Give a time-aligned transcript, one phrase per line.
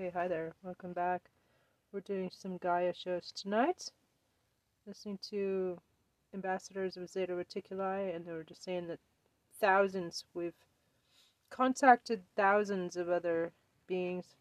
[0.00, 0.52] Okay, hi there.
[0.62, 1.22] Welcome back.
[1.90, 3.90] We're doing some Gaia shows tonight.
[4.86, 5.76] Listening to
[6.32, 9.00] ambassadors of Zeta Reticuli, and they were just saying that
[9.60, 10.54] thousands, we've
[11.50, 13.50] contacted thousands of other
[13.88, 14.36] beings.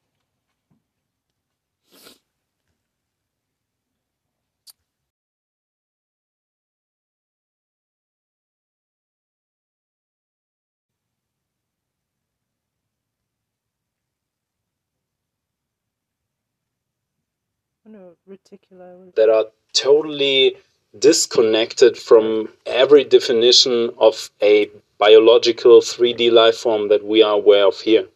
[17.97, 20.57] I know that are totally
[20.99, 27.79] disconnected from every definition of a biological 3D life form that we are aware of
[27.79, 28.07] here.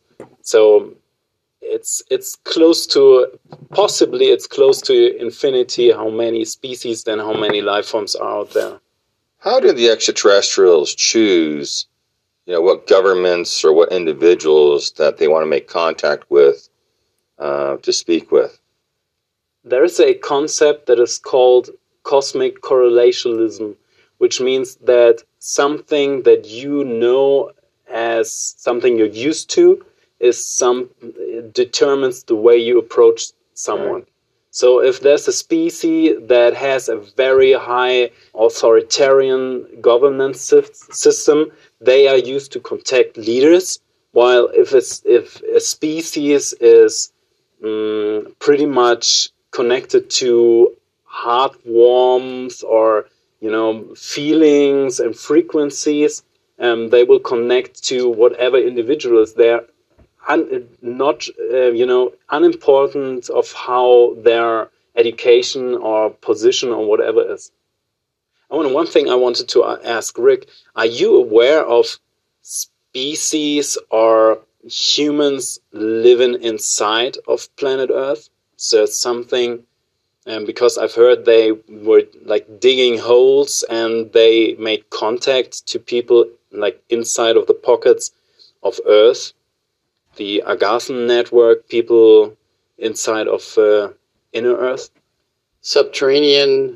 [0.42, 0.94] So
[1.62, 3.28] it's it's close to
[3.72, 8.52] possibly it's close to infinity how many species then how many life forms are out
[8.52, 8.80] there.
[9.40, 11.88] How do the extraterrestrials choose,
[12.46, 16.70] you know, what governments or what individuals that they want to make contact with
[17.40, 18.61] uh, to speak with?
[19.64, 21.70] There is a concept that is called
[22.04, 23.76] cosmic correlationism,
[24.18, 27.52] which means that something that you know
[27.88, 29.86] as something you're used to
[30.20, 30.90] is some
[31.54, 34.06] determines the way you approach someone.
[34.50, 40.54] So if there's a species that has a very high authoritarian governance
[40.92, 43.80] system, they are used to contact leaders.
[44.12, 47.14] While if it's if a species is
[47.64, 53.08] mm, pretty much connected to heart warmth or
[53.40, 56.24] you know feelings and frequencies,
[56.60, 59.64] um, they will connect to whatever individuals they're
[60.28, 67.52] un, not uh, you know unimportant of how their education or position or whatever is.
[68.50, 72.00] I want one thing I wanted to ask Rick: Are you aware of
[72.42, 78.30] species or humans living inside of planet Earth?
[78.74, 79.64] It's something.
[80.28, 86.30] Um, because I've heard they were like digging holes and they made contact to people
[86.52, 88.12] like inside of the pockets
[88.62, 89.34] of Earth
[90.16, 92.36] the Agarthan network, people
[92.78, 93.90] inside of uh,
[94.34, 94.90] Inner Earth?
[95.64, 96.76] subterranean.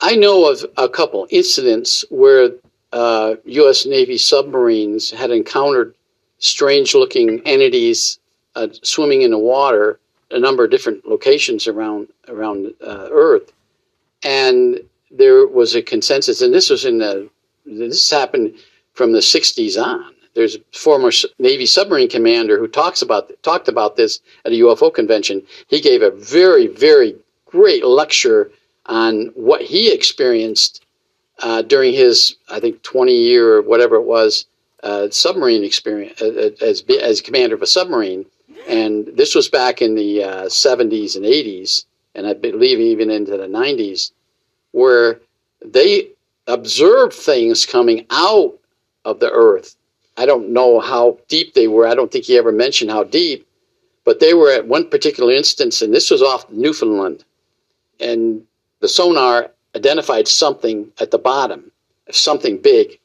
[0.00, 2.50] I know of a couple incidents where
[2.92, 3.86] uh, U.S.
[3.86, 5.94] Navy submarines had encountered
[6.38, 8.18] strange-looking entities
[8.54, 9.98] uh, swimming in the water,
[10.30, 13.52] a number of different locations around around uh, Earth,
[14.22, 14.80] and
[15.10, 16.40] there was a consensus.
[16.40, 17.28] And this was in the
[17.66, 18.54] this happened
[18.94, 20.14] from the '60s on.
[20.34, 24.92] There's a former Navy submarine commander who talks about talked about this at a UFO
[24.92, 25.42] convention.
[25.68, 27.16] He gave a very very
[27.46, 28.50] great lecture
[28.86, 30.84] on what he experienced
[31.42, 34.46] uh, during his, I think, 20 year or whatever it was,
[34.82, 38.26] uh, submarine experience uh, as as commander of a submarine.
[38.68, 41.84] And this was back in the uh, 70s and 80s,
[42.14, 44.12] and I believe even into the 90s,
[44.72, 45.20] where
[45.64, 46.10] they
[46.46, 48.58] observed things coming out
[49.04, 49.76] of the Earth.
[50.16, 51.86] I don't know how deep they were.
[51.86, 53.46] I don't think he ever mentioned how deep,
[54.04, 57.24] but they were at one particular instance, and this was off Newfoundland
[58.00, 58.42] and
[58.80, 61.70] the sonar identified something at the bottom,
[62.10, 62.98] something big.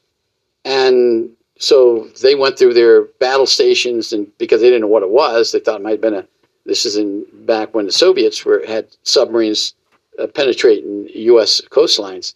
[0.64, 5.10] And so they went through their battle stations, and because they didn't know what it
[5.10, 6.26] was, they thought it might have been a.
[6.64, 9.74] This is in back when the Soviets were had submarines
[10.18, 11.60] uh, penetrating U.S.
[11.70, 12.34] coastlines,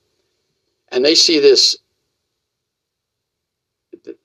[0.93, 1.79] and they see this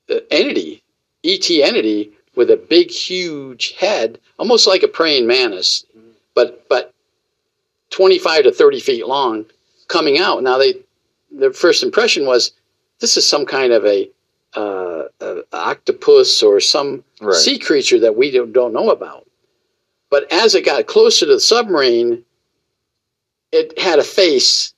[0.09, 0.83] uh, entity,
[1.23, 5.85] ET entity, with a big, huge head, almost like a praying mantis,
[6.33, 6.93] but but
[7.89, 9.45] 25 to 30 feet long
[9.87, 10.43] coming out.
[10.43, 10.75] Now they,
[11.31, 12.51] their first impression was
[12.99, 14.09] this is some kind of a,
[14.55, 17.35] uh, a octopus or some Right.
[17.35, 19.25] sea creature that we don't, don't know about.
[20.09, 22.23] But as it got closer to the submarine,
[23.51, 24.73] it had a face,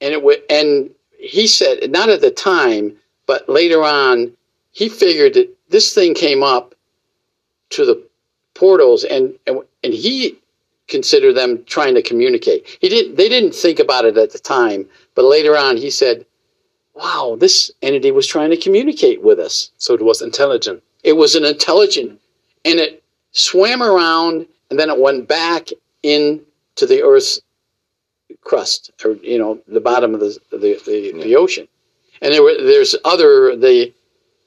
[0.00, 0.42] and it would.
[0.50, 2.96] And he said, not at the time,
[3.26, 4.32] but later on,
[4.72, 6.74] he figured that this thing came up
[7.70, 8.02] to the
[8.54, 10.38] portals, and and, and he
[10.88, 12.66] considered them trying to communicate.
[12.80, 13.16] He didn't.
[13.16, 16.26] they didn't think about it at the time, but later on he said,
[16.94, 19.70] "Wow, this entity was trying to communicate with us.
[19.78, 20.82] So it was intelligent.
[21.02, 22.20] It was an intelligent
[22.64, 23.02] and it
[23.32, 25.68] swam around and then it went back
[26.02, 27.40] into the earth's
[28.42, 31.68] crust or you know, the bottom of the the, the, the ocean.
[32.22, 33.92] And there were there's other the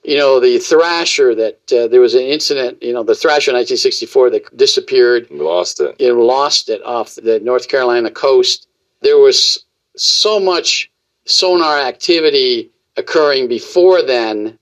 [0.03, 3.57] you know the Thresher that uh, there was an incident you know the Thresher in
[3.57, 5.95] 1964 that disappeared We lost it.
[5.99, 8.67] it lost it off the North Carolina coast.
[9.01, 9.65] There was
[9.95, 10.89] so much
[11.27, 14.57] sonar activity occurring before then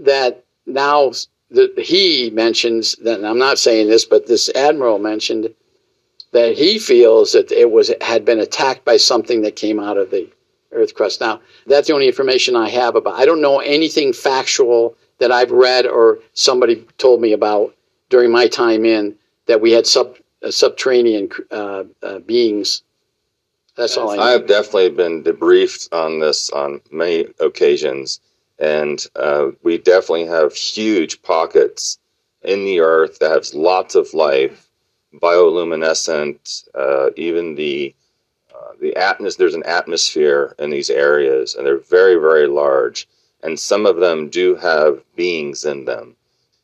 [0.00, 1.12] that now
[1.50, 5.54] the, he mentions that I'm not saying this, but this admiral mentioned
[6.32, 10.10] that he feels that it was had been attacked by something that came out of
[10.10, 10.28] the
[10.72, 11.20] Earth crust.
[11.20, 13.14] Now, that's the only information I have about.
[13.14, 17.74] I don't know anything factual that I've read or somebody told me about
[18.08, 19.14] during my time in
[19.46, 22.82] that we had sub uh, subterranean uh, uh, beings.
[23.76, 24.28] That's all I.
[24.28, 28.20] I have definitely been debriefed on this on many occasions,
[28.58, 31.98] and uh, we definitely have huge pockets
[32.42, 34.68] in the earth that has lots of life,
[35.14, 37.94] bioluminescent, uh, even the
[38.54, 43.08] uh, the atmos- there's an atmosphere in these areas, and they're very, very large.
[43.42, 46.16] And some of them do have beings in them.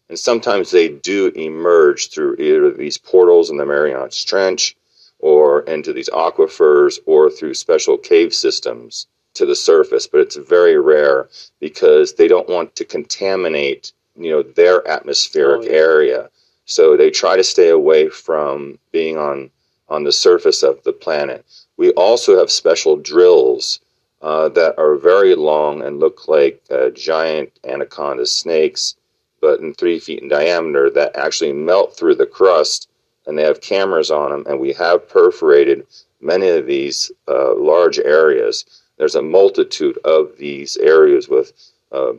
[0.08, 4.76] And sometimes they do emerge through either these portals in the Marianas Trench
[5.22, 10.06] or into these aquifers or through special cave systems to the surface.
[10.06, 11.28] But it's very rare
[11.60, 15.70] because they don't want to contaminate, you know, their atmospheric Oh, yeah.
[15.78, 16.30] area.
[16.66, 19.50] So they try to stay away from being on
[19.88, 21.44] on the surface of the planet.
[21.76, 23.80] We also have special drills
[24.22, 28.94] uh, that are very long and look like uh, giant anaconda snakes,
[29.40, 32.88] but in three feet in diameter that actually melt through the crust,
[33.26, 34.44] and they have cameras on them.
[34.46, 35.86] And we have perforated
[36.20, 38.64] many of these uh, large areas.
[38.98, 41.52] There's a multitude of these areas with
[41.92, 42.12] uh,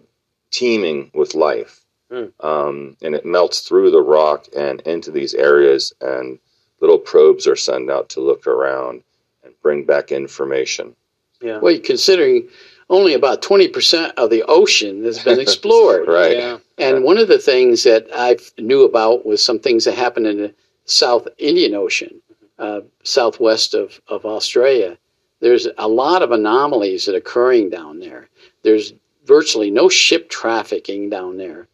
[0.52, 1.78] teeming with life,
[2.12, 2.26] Hmm.
[2.42, 6.40] um, and it melts through the rock and into these areas and
[6.82, 9.02] little probes are sent out to look around
[9.46, 10.94] and bring back information.
[11.42, 11.60] Yeah.
[11.60, 12.50] Well, considering
[12.90, 16.08] only about 20% of the ocean has been explored.
[16.08, 16.36] Right.
[16.36, 16.58] Yeah.
[16.78, 20.38] And one of the things that I knew about was some things that happened in
[20.38, 20.54] the
[20.86, 22.22] South Indian Ocean,
[22.60, 24.98] uh, southwest of, of Australia.
[25.40, 28.30] There's a lot of anomalies that are occurring down there.
[28.64, 28.94] There's
[29.26, 31.68] virtually no ship trafficking down there.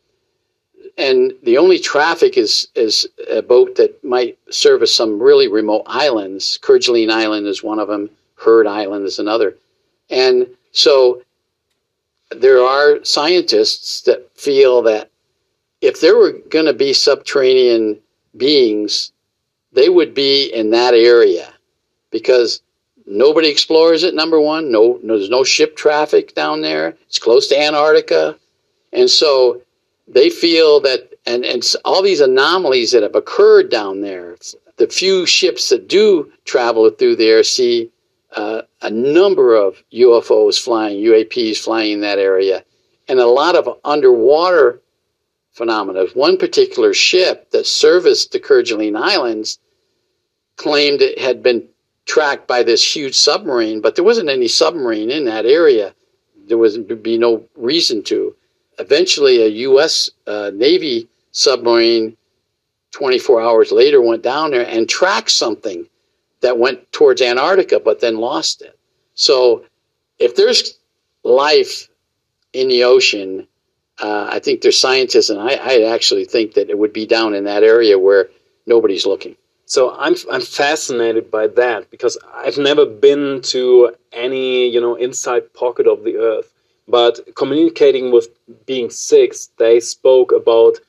[0.97, 6.57] And the only traffic is, is a boat that might service some really remote islands.
[6.61, 8.09] Kerguelen Island is one of them.
[8.35, 9.55] Heard Island is another.
[10.09, 11.21] And so
[12.31, 15.09] there are scientists that feel that
[15.81, 17.99] if there were going to be subterranean
[18.37, 19.11] beings,
[19.71, 21.53] they would be in that area
[22.11, 22.61] because
[23.05, 24.13] nobody explores it.
[24.13, 26.95] Number one, no, no, there's no ship traffic down there.
[27.07, 28.37] It's close to Antarctica,
[28.93, 29.61] and so
[30.07, 34.37] they feel that, and and all these anomalies that have occurred down there.
[34.77, 37.89] The few ships that do travel through there see
[38.35, 42.63] uh, a number of UFOs flying, UAPs flying in that area,
[43.07, 44.79] and a lot of underwater
[45.57, 46.05] phenomena.
[46.13, 49.59] One particular ship that serviced the Kerguelen Islands
[50.55, 51.67] claimed it had been
[52.05, 55.93] tracked by this huge submarine, but there wasn't any submarine in that area.
[56.47, 58.35] There was be no reason to.
[58.79, 60.11] Eventually, a U.S.
[60.27, 62.15] Uh, Navy submarine,
[62.91, 65.87] 24 hours later, went down there and tracked something
[66.41, 68.77] that went towards Antarctica, but then lost it.
[69.15, 69.65] So,
[70.19, 70.77] if there's
[71.23, 71.89] life
[72.53, 73.47] in the ocean,
[73.99, 77.33] uh, I think there's scientists, and I, I actually think that it would be down
[77.33, 78.29] in that area where
[78.65, 79.35] nobody's looking.
[79.65, 85.53] So I'm I'm fascinated by that because I've never been to any you know inside
[85.53, 86.53] pocket of the Earth.
[86.87, 88.29] But communicating with
[88.65, 90.79] Being Six, they spoke about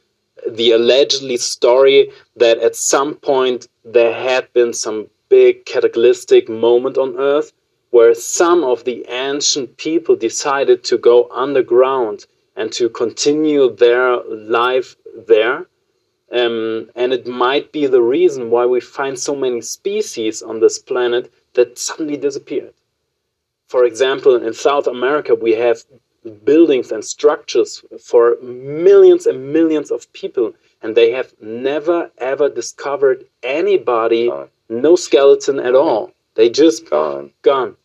[0.49, 7.17] the allegedly story that at some point there had been some big cataclysmic moment on
[7.19, 7.53] Earth
[7.91, 12.27] where some of the ancient people decided to go underground
[12.59, 14.09] and to continue their
[14.61, 14.97] life
[15.33, 15.59] there.
[16.41, 20.79] Um, and it might be the reason why we find so many species on this
[20.79, 22.75] planet that suddenly disappeared.
[23.69, 25.85] For example, in South America, we have
[26.45, 33.25] buildings and structures for millions and millions of people, and they have never ever discovered
[33.43, 34.49] anybody, Gone.
[34.69, 36.13] no skeleton at all.
[36.35, 37.33] They just Gone.
[37.43, 37.77] gone.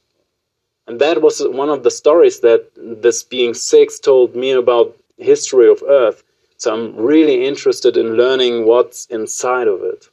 [0.85, 5.69] And that was one of the stories that this being six told me about history
[5.69, 6.23] of Earth.
[6.57, 10.09] So I'm really interested in learning what's inside of it.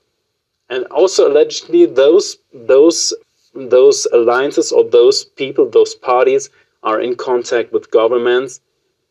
[0.69, 3.13] And also allegedly those those
[3.53, 6.51] those alliances or those people, those parties
[6.85, 8.61] are in contact with governments.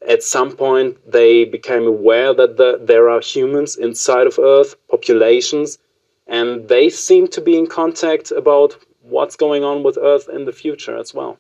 [0.07, 5.77] At some point they became aware that the, there are humans inside of Earth, populations,
[6.25, 10.53] and they seem to be in contact about what's going on with Earth in the
[10.53, 11.37] future as well.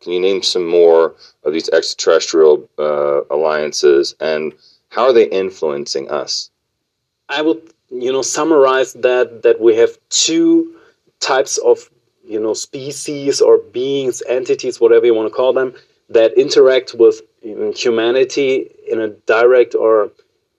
[0.00, 1.14] Can you name some more
[1.44, 4.52] of these extraterrestrial uh, alliances and
[4.90, 6.50] how are they influencing us?
[7.28, 10.74] I would, you know, summarize that that we have two
[11.20, 11.90] types of,
[12.24, 15.74] you know, species or beings, entities, whatever you want to call them,
[16.08, 20.10] that interact with humanity in a direct or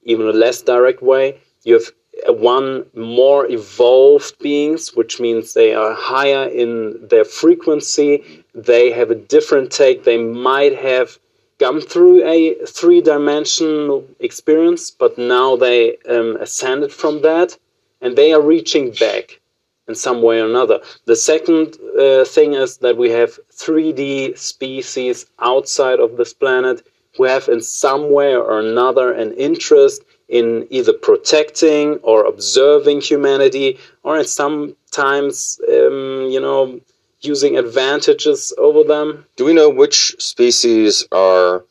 [0.03, 1.39] even a less direct way.
[1.63, 1.91] You have
[2.27, 8.43] one more evolved beings, which means they are higher in their frequency.
[8.53, 10.03] They have a different take.
[10.03, 11.17] They might have
[11.59, 17.57] gone through a three dimensional experience, but now they um, ascended from that
[18.01, 19.39] and they are reaching back
[19.87, 20.79] in some way or another.
[21.05, 26.85] The second uh, thing is that we have 3D species outside of this planet
[27.17, 33.79] who have, in some way or another, an interest in either protecting or observing humanity,
[34.03, 36.79] or sometimes, um, you know,
[37.21, 39.25] using advantages over them.
[39.35, 41.65] Do we know which species are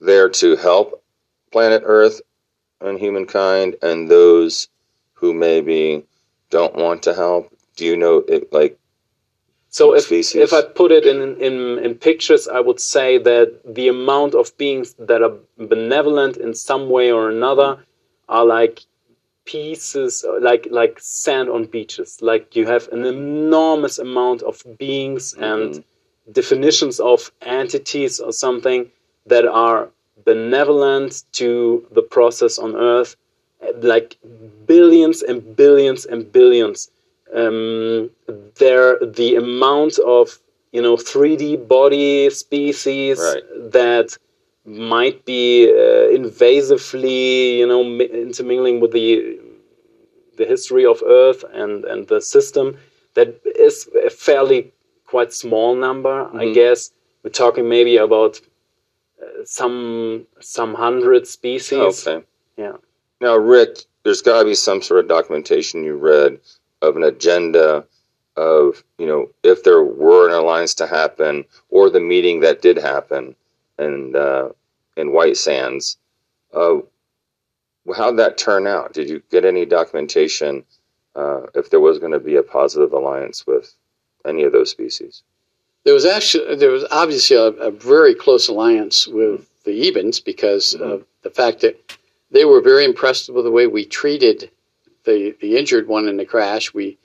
[0.00, 1.02] there to help
[1.50, 2.20] planet Earth
[2.80, 4.68] and humankind, and those
[5.14, 6.04] who maybe
[6.50, 7.50] don't want to help?
[7.76, 8.78] Do you know it, like
[9.70, 10.42] So if, species?
[10.42, 14.56] if I put it in, in in pictures, I would say that the amount of
[14.58, 17.78] beings that are benevolent in some way or another
[18.28, 18.80] are like
[19.44, 22.18] pieces, like like sand on beaches.
[22.22, 25.84] Like you have an enormous amount of beings and
[26.30, 28.90] definitions of entities or something
[29.26, 29.88] that are
[30.24, 33.16] benevolent to the process on Earth,
[33.80, 34.16] like
[34.66, 36.90] billions and billions and billions
[37.34, 38.10] um,
[38.56, 40.38] there the amount of
[40.72, 43.72] you know 3D body species Right.
[43.72, 44.16] that
[44.64, 49.38] might be uh, invasively you know mi- intermingling with the
[50.36, 52.76] the history of Earth and and the system
[53.14, 53.28] that
[53.58, 54.72] is a fairly
[55.06, 56.54] quite small number I Mhm.
[56.54, 56.92] guess
[57.22, 58.40] we're talking maybe about
[59.22, 62.24] uh, some some hundred species okay?
[62.56, 62.76] yeah
[63.20, 63.72] Now, Rick,
[64.04, 66.40] there's got to be some sort of documentation you read
[66.80, 67.84] of an agenda
[68.36, 72.76] of, you know, if there were an alliance to happen or the meeting that did
[72.78, 73.36] happen
[73.78, 74.50] and uh,
[74.96, 75.98] in White Sands.
[76.52, 76.78] Uh,
[77.96, 78.92] how'd that turn out?
[78.92, 80.64] Did you get any documentation
[81.14, 83.74] uh, if there was going to be a positive alliance with
[84.24, 85.22] any of those species?
[85.84, 90.74] There was actually there was obviously a, a very close alliance with the Ebens because
[90.74, 91.98] of the fact that
[92.30, 94.50] they were very impressed with the way we treated
[95.04, 96.72] the the injured one in the crash.
[96.72, 96.98] We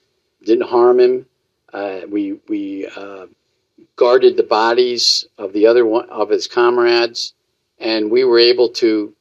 [0.43, 1.25] didn't harm him.
[1.73, 3.25] Uh, we we uh,
[3.97, 7.33] guarded the bodies of the other one of his comrades,
[7.79, 9.13] and we were able to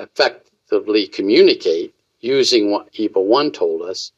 [0.00, 4.12] effectively communicate using what EBA one told us,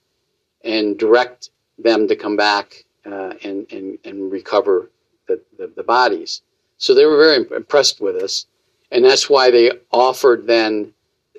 [0.64, 4.90] and direct them to come back uh, and, and and recover
[5.28, 6.42] the, the, the bodies.
[6.78, 8.47] So they were very impressed with us,
[8.90, 10.94] and that's why they offered then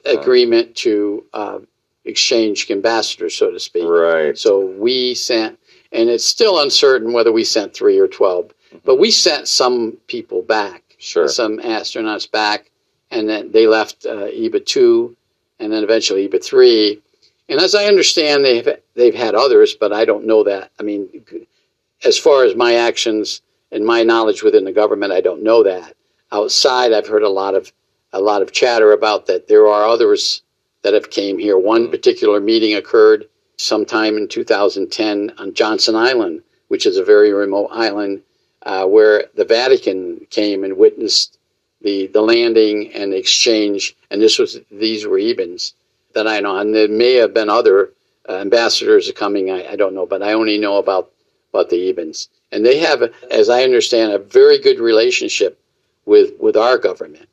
[0.05, 1.60] agreement to uh,
[2.05, 3.86] exchange ambassadors, so to speak.
[3.86, 4.38] Right.
[4.38, 5.60] So we sent,
[5.91, 8.53] and it's still uncertain whether we sent three or 12,
[8.86, 11.27] but we sent some people back, Sure.
[11.27, 12.71] some astronauts back,
[13.10, 15.15] and then they left uh, EBA 2
[15.60, 17.01] and then eventually EBA 3.
[17.50, 20.71] And as I understand, they've, they've had others, but I don't know that.
[20.79, 21.10] I mean,
[22.03, 25.95] as far as my actions and my knowledge within the government, I don't know that.
[26.31, 27.71] Outside, I've heard a lot of
[28.13, 29.48] a lot of chatter about that.
[29.48, 30.41] There are others
[30.81, 31.57] that have came here.
[31.57, 33.27] One particular meeting occurred
[33.62, 38.24] sometime in 2010 on Johnston Island, which is a very remote island,
[38.63, 41.38] uh, where the Vatican came and witnessed
[41.82, 43.96] the the landing and exchange.
[44.10, 45.74] And this was these were Ebens
[46.13, 47.91] that I know, and there may have been other
[48.27, 49.51] uh, ambassadors coming.
[49.51, 51.12] I, I don't know, but I only know about
[51.53, 55.60] about the Ebens, and they have, as I understand, a very good relationship
[56.06, 57.30] with with our government,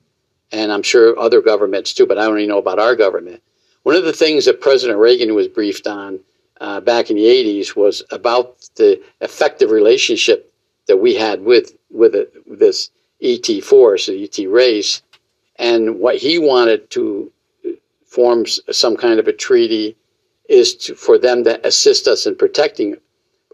[0.52, 2.06] and I'm sure other governments too.
[2.06, 3.42] But I only know about our government.
[3.88, 6.20] One of the things that President Reagan was briefed on
[6.60, 10.52] uh, back in the 80s was about the effective relationship
[10.88, 12.90] that we had with with, it, with this
[13.22, 15.00] ET force, the ET race,
[15.56, 17.32] and what he wanted to
[18.04, 19.96] form some kind of a treaty
[20.50, 22.94] is to, for them to assist us in protecting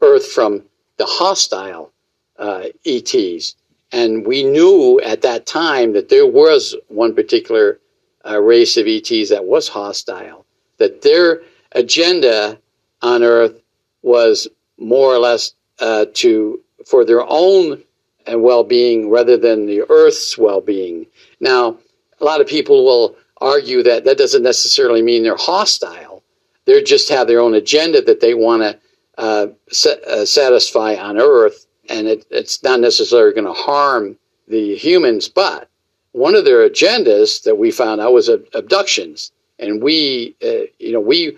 [0.03, 0.65] Earth from
[0.97, 1.93] the hostile
[2.41, 3.55] uh, ETs.
[3.93, 7.79] And we knew at that time that there was one particular
[8.29, 10.45] uh, race of ETs that was hostile,
[10.79, 12.59] that their agenda
[13.03, 13.61] on Earth
[14.03, 17.83] was more or less uh, to for their own
[18.31, 21.07] uh, well-being rather than the Earth's well-being.
[21.41, 21.79] Now,
[22.21, 26.23] a lot of people will argue that that doesn't necessarily mean they're hostile.
[26.65, 28.79] They just have their own agenda that they want to
[29.19, 34.17] uh, sa- uh, satisfy on Earth, and it, it's not necessarily going to harm
[34.49, 35.29] the humans.
[35.29, 35.69] But
[36.15, 40.93] one of their agendas that we found out was ab- abductions, and we, uh, you
[40.93, 41.37] know, we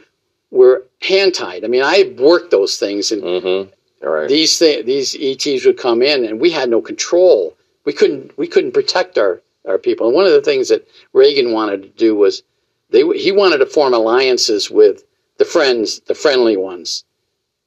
[0.50, 1.64] were hand tied.
[1.64, 4.06] I mean, I worked those things, and Mm-hmm.
[4.06, 4.28] Right.
[4.28, 7.56] these th- these ETs would come in, and we had no control.
[7.86, 10.06] We couldn't we couldn't protect our our people.
[10.06, 12.42] And one of the things that Reagan wanted to do was
[12.90, 15.04] they he wanted to form alliances with
[15.38, 17.04] the friends, the friendly ones,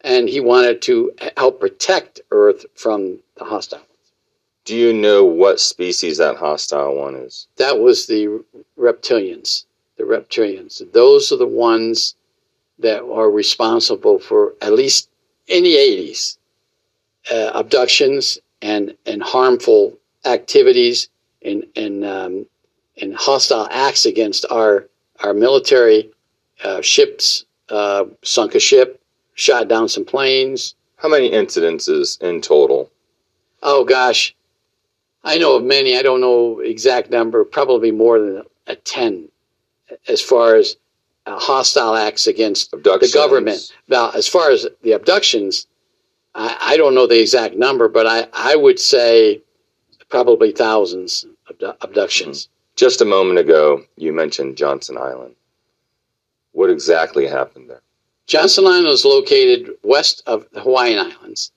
[0.01, 3.82] and he wanted to help protect Earth from the hostile.
[4.66, 7.48] Do you know what species that hostile one is?
[7.58, 8.44] That was the
[8.78, 9.66] reptilians.
[9.98, 10.92] The reptilians.
[10.92, 12.16] Those are the ones
[12.80, 15.10] that are responsible for at least
[15.48, 16.38] in the 80s
[17.32, 21.10] uh, abductions and, and harmful activities
[21.42, 22.46] and, and, um,
[23.01, 24.88] and hostile acts against our,
[25.22, 26.10] our military
[26.63, 29.01] uh, ships, uh, sunk a ship,
[29.36, 30.75] shot down some planes.
[30.98, 32.92] How many incidences in total?
[33.63, 34.36] Oh gosh,
[35.24, 35.98] I know of many.
[35.98, 37.44] I don't know exact number.
[37.44, 39.30] Probably more than a ten,
[40.08, 40.78] as far as
[41.26, 43.74] uh, hostile acts against the government.
[43.88, 45.68] Now, as far as the abductions,
[46.36, 49.42] I, I, don't know the exact number, but I, I would say
[50.10, 52.46] probably thousands of abductions.
[52.46, 52.54] Mm-hmm.
[52.76, 55.36] Just a moment ago, you mentioned Johnston Island.
[56.54, 57.82] What exactly happened there?
[58.26, 61.52] Johnston Island is located west of the Hawaiian Islands.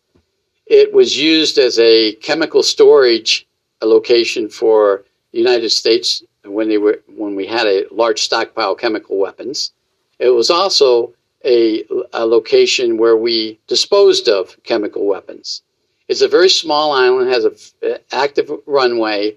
[0.66, 3.47] It was used as a chemical storage
[3.82, 8.72] a location for the United States when they were when we had a large stockpile
[8.72, 9.72] of chemical weapons.
[10.18, 15.62] It was also a, a location where we disposed of chemical weapons.
[16.08, 19.36] It's a very small island, has an active runway.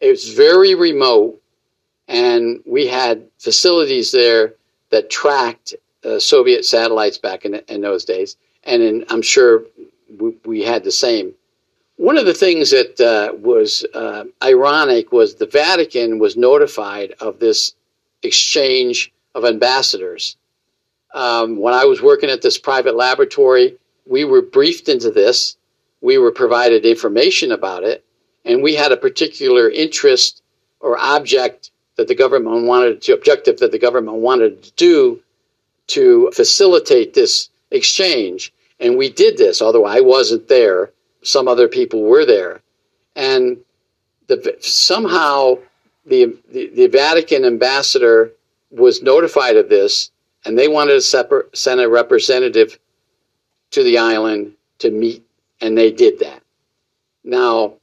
[0.00, 1.40] It's very remote,
[2.08, 4.54] and we had facilities there
[4.90, 5.74] that tracked
[6.04, 8.36] uh, Soviet satellites back in, in those days.
[8.64, 9.64] And in, I'm sure
[10.18, 11.34] we, we had the same.
[11.96, 17.38] One of the things that uh, was uh, ironic was the Vatican was notified of
[17.38, 17.74] this
[18.22, 20.36] exchange of ambassadors.
[21.14, 25.56] Um, when I was working at this private laboratory, we were briefed into this.
[26.02, 28.04] We were provided information about it,
[28.44, 30.42] and we had a particular interest
[30.80, 35.22] or object that the government wanted to objective that the government wanted to do
[35.88, 38.52] to facilitate this exchange.
[38.78, 40.92] And we did this, although I wasn't there
[41.26, 42.60] some other people were there.
[43.14, 43.58] And
[44.28, 45.58] the, somehow
[46.04, 48.32] the, the, the Vatican ambassador
[48.70, 50.10] was notified of this,
[50.44, 52.78] and they wanted to send a representative
[53.70, 55.24] to the island to meet,
[55.60, 56.42] and they did that.
[57.24, 57.74] Now,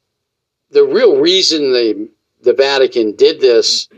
[0.72, 2.10] the real reason the,
[2.42, 3.90] the Vatican did this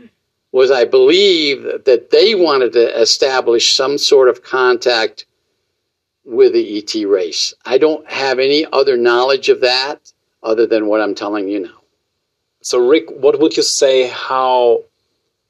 [0.52, 5.25] was, I believe, that they wanted to establish some sort of contact
[6.26, 7.54] with the ET race.
[7.64, 10.12] I don't have any other knowledge of that
[10.42, 11.80] other than what I'm telling you now.
[12.62, 14.08] So, Rick, what would you say?
[14.08, 14.82] How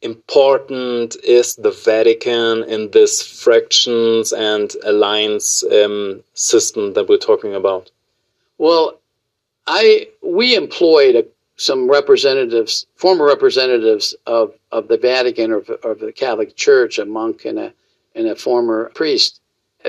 [0.03, 7.91] important is the Vatican in this fractions and alliance um, system that we're talking about?
[8.59, 9.01] Well,
[9.67, 11.25] I we employed a,
[11.57, 17.45] some representatives, former representatives of, of the Vatican or of the Catholic Church, a monk
[17.47, 17.73] and a
[18.15, 19.41] and a former priest,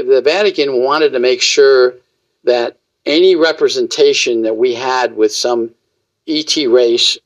[0.05, 1.95] the Vatican wanted to make sure
[2.43, 5.71] that any representation that we had with some
[6.27, 7.17] ET race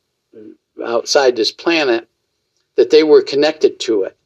[0.84, 2.07] outside this planet,
[2.75, 4.17] that they were connected to it.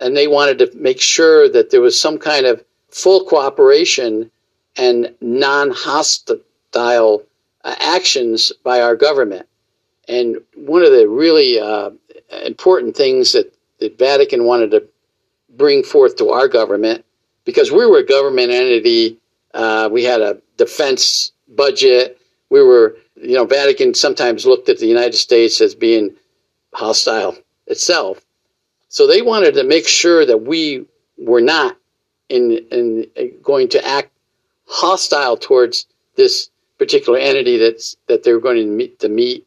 [0.00, 4.30] And they wanted to make sure that there was some kind of full cooperation
[4.76, 7.24] and non hostile
[7.64, 9.46] uh, actions by our government.
[10.06, 11.90] And one of the really uh,
[12.44, 14.84] important things that the Vatican wanted to
[15.50, 17.04] bring forth to our government
[17.48, 19.16] because we were a government entity.
[19.54, 22.20] Uh, we had a defense budget.
[22.50, 26.14] We were, you know, Vatican sometimes looked at the United States as being
[26.74, 28.20] hostile itself.
[28.90, 30.84] So they wanted to make sure that we
[31.16, 31.78] were not
[32.28, 33.06] in, in
[33.42, 34.10] going to act
[34.66, 39.46] hostile towards this particular entity that's that they were going to meet to meet.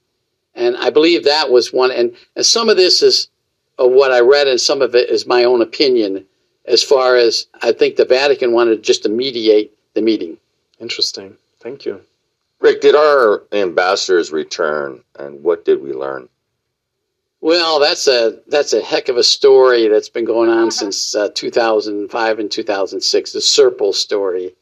[0.56, 1.92] And I believe that was one.
[1.92, 3.30] And, and some of this is
[3.78, 6.26] of what I read, and some of it is my own opinion
[6.66, 10.38] as far as I think the Vatican wanted just to mediate the meeting.
[10.80, 11.38] Interesting.
[11.60, 12.02] Thank you.
[12.60, 16.30] Rick, did our ambassadors return and what did we learn?
[17.42, 21.30] Well, that's a that's a heck of a story that's been going on since uh,
[21.34, 23.32] 2005 and 2006.
[23.32, 24.54] The Serpo story.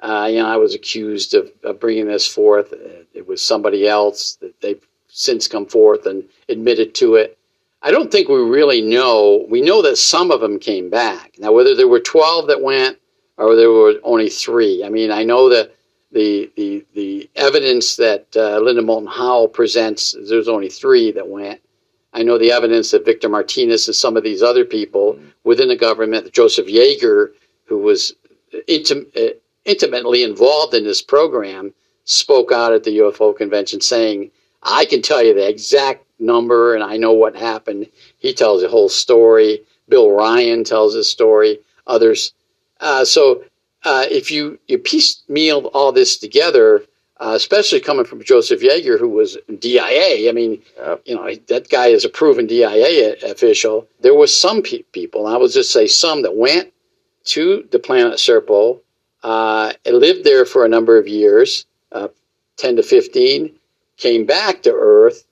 [0.00, 2.72] Uh, you know, I was accused of, of bringing this forth.
[3.14, 7.38] It was somebody else that they've since come forth and admitted to it.
[7.84, 9.44] I don't think we really know.
[9.50, 11.34] We know that some of them came back.
[11.38, 12.98] Now, whether there were 12 that went
[13.36, 15.74] or there were only three, I mean, I know that
[16.10, 21.60] the the the evidence that uh, Linda Moulton Howe presents, there's only three that went.
[22.14, 25.76] I know the evidence that Victor Martinez and some of these other people within the
[25.76, 27.32] government, Joseph Yeager,
[27.64, 28.14] who was
[28.68, 29.34] intim- uh,
[29.66, 34.30] intimately involved in this program, spoke out at the UFO convention saying,
[34.62, 37.86] "I can tell you the exact number and I know what happened.
[38.18, 39.60] He tells the whole story.
[39.88, 41.58] Bill Ryan tells his story.
[41.86, 42.32] Others.
[42.80, 43.44] Uh, so
[43.84, 46.84] uh, if you you piecemeal all this together,
[47.20, 50.28] uh, especially coming from Joseph Yeager, who was DIA.
[50.28, 51.02] I mean, yep.
[51.04, 53.86] you know, that guy is a proven DIA official.
[54.00, 56.72] There was some pe- people, I would just say some, that went
[57.26, 58.80] to the planet Serpo,
[59.22, 62.08] uh, lived there for a number of years, uh,
[62.56, 63.54] 10 to 15,
[63.96, 65.24] came back to Earth,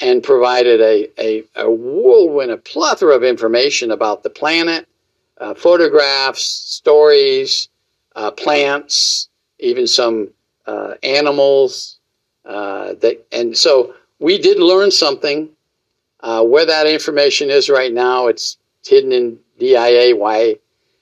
[0.00, 4.88] and provided a, a, a whirlwind, a plethora of information about the planet,
[5.38, 7.68] uh, photographs, stories,
[8.16, 9.28] uh, plants,
[9.58, 10.30] even some
[10.66, 11.98] uh, animals.
[12.44, 15.48] Uh, that, and so we did learn something.
[16.20, 20.16] Uh, where that information is right now, it's hidden in DIA.
[20.16, 20.56] Why,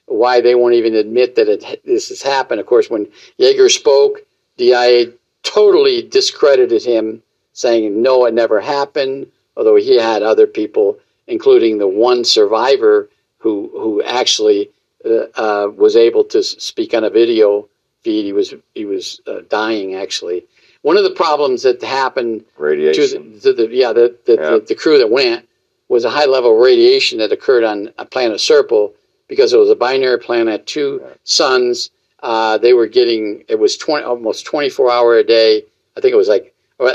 [0.06, 2.60] why they won't even admit that it, this has happened.
[2.60, 3.06] Of course, when
[3.38, 4.22] Yeager spoke,
[4.56, 5.12] DIA
[5.44, 9.26] totally discredited him, saying no, it never happened.
[9.56, 14.70] Although he had other people, including the one survivor who who actually
[15.04, 17.68] uh, uh, was able to speak on a video
[18.02, 18.24] feed.
[18.24, 20.44] He was he was uh, dying actually.
[20.82, 23.40] One of the problems that happened radiation.
[23.40, 24.58] to the, to the yeah, the the, yeah.
[24.66, 25.48] the crew that went
[25.88, 28.92] was a high level of radiation that occurred on a planet Serpo
[29.28, 31.14] because it was a binary planet, two yeah.
[31.24, 31.90] suns.
[32.20, 35.64] Uh, they were getting it was 20 almost 24 hour a day.
[35.96, 36.51] I think it was like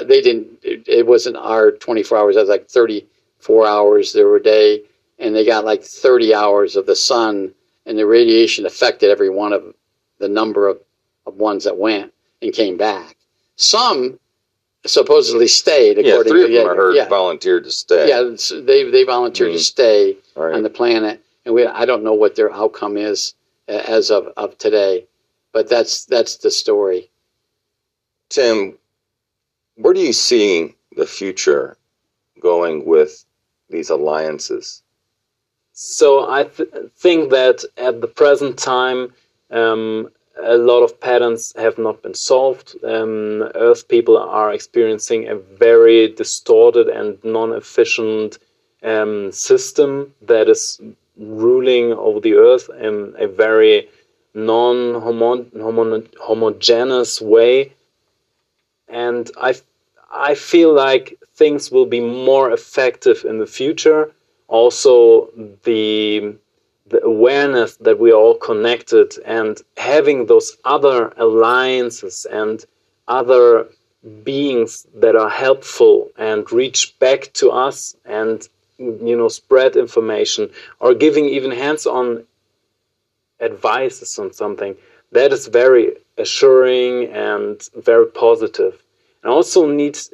[0.08, 0.60] they didn't.
[0.64, 2.36] It, it wasn't our 24 hours.
[2.36, 4.84] It was like 34 hours there were a day,
[5.20, 7.54] and they got like 30 hours of the sun,
[7.86, 9.74] and the radiation affected every one of
[10.20, 10.80] the number of
[11.26, 13.16] of ones that went and came back.
[13.58, 14.20] Some
[14.86, 15.98] supposedly stayed.
[15.98, 17.08] According yeah, three of them I heard yeah.
[17.08, 18.10] volunteered to stay.
[18.10, 19.58] Yeah, they they volunteered mm-hmm.
[19.58, 20.56] to stay right.
[20.56, 23.36] on the planet, and we I don't know what their outcome is
[23.68, 25.06] as of of today,
[25.52, 27.10] but that's that's the story.
[28.30, 28.78] Tim,
[29.78, 31.78] where do you see the future
[32.42, 33.24] going with
[33.70, 34.82] these alliances?
[35.74, 39.14] So I th- think that at the present time,
[39.52, 40.10] um,
[40.42, 42.76] a lot of patterns have not been solved.
[42.84, 48.40] Um, Earth people are experiencing a very distorted and non-efficient
[48.84, 50.82] um, system that is
[51.18, 53.90] ruling over the Earth in a very
[54.34, 57.74] non-homogeneous way,
[58.88, 59.56] and I
[60.12, 64.12] I feel like things will be more effective in the future.
[64.48, 65.30] Also,
[65.64, 66.36] the
[66.88, 72.66] the awareness that we are all connected and having those other alliances and
[73.10, 73.68] other
[74.24, 78.48] beings that are helpful and reach back to us and
[78.78, 82.24] you know spread information or giving even hands-on
[83.42, 84.76] advices on something
[85.12, 88.74] that is very assuring and very positive.
[89.24, 90.10] and also needs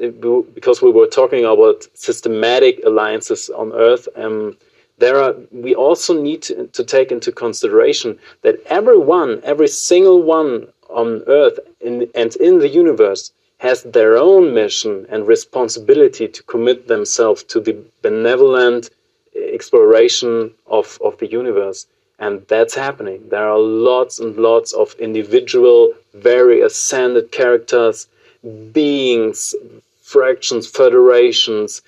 [0.58, 4.56] because we were talking about systematic alliances on earth um,
[4.98, 10.68] there are we also need to, to, take into consideration that everyone every single one
[10.90, 16.88] on earth in, and in the universe has their own mission and responsibility to commit
[16.88, 18.90] themselves to the benevolent
[19.36, 21.88] exploration of, of the universe
[22.24, 25.80] and that's happening there are lots and lots of individual
[26.32, 28.08] very ascended characters
[28.72, 29.56] beings
[30.02, 31.82] fractions federations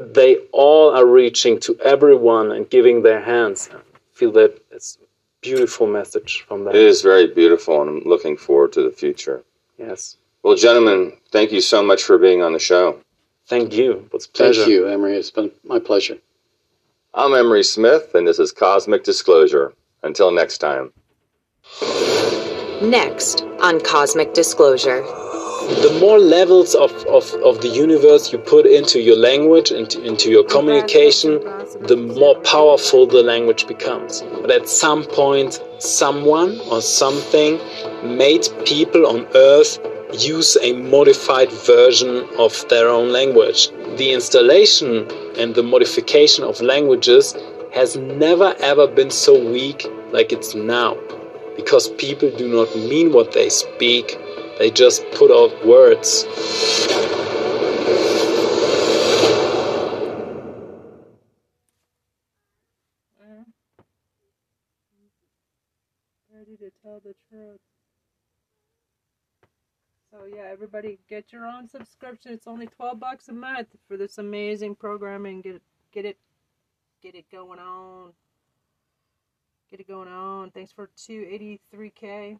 [0.00, 3.68] they all are reaching to everyone and giving their hands.
[3.72, 3.78] I
[4.12, 5.06] feel that it's a
[5.42, 6.74] beautiful message from that.
[6.74, 9.42] It is very beautiful, and I'm looking forward to the future.
[9.78, 10.16] Yes.
[10.42, 12.98] Well, gentlemen, thank you so much for being on the show.
[13.46, 14.08] Thank you.
[14.12, 14.60] It's a pleasure.
[14.62, 15.16] Thank you, Emery.
[15.16, 16.18] It's been my pleasure.
[17.14, 19.74] I'm Emery Smith, and this is Cosmic Disclosure.
[20.02, 20.92] Until next time.
[22.82, 25.04] Next on Cosmic Disclosure
[25.62, 30.02] the more levels of, of, of the universe you put into your language and into,
[30.02, 31.38] into your communication,
[31.86, 34.22] the more powerful the language becomes.
[34.40, 37.60] But at some point, someone or something
[38.02, 39.78] made people on Earth
[40.12, 43.70] use a modified version of their own language.
[43.96, 47.34] The installation and the modification of languages
[47.72, 50.96] has never ever been so weak like it's now.
[51.56, 54.18] Because people do not mean what they speak,
[54.58, 56.24] they just put out words.
[63.22, 63.44] Mm.
[66.34, 67.60] Ready to tell the truth.
[70.12, 72.32] So yeah, everybody get your own subscription.
[72.32, 75.40] It's only twelve bucks a month for this amazing programming.
[75.40, 76.18] Get it, get it,
[77.02, 78.12] get it going on.
[79.70, 80.50] Get it going on.
[80.50, 82.36] Thanks for two eighty three k.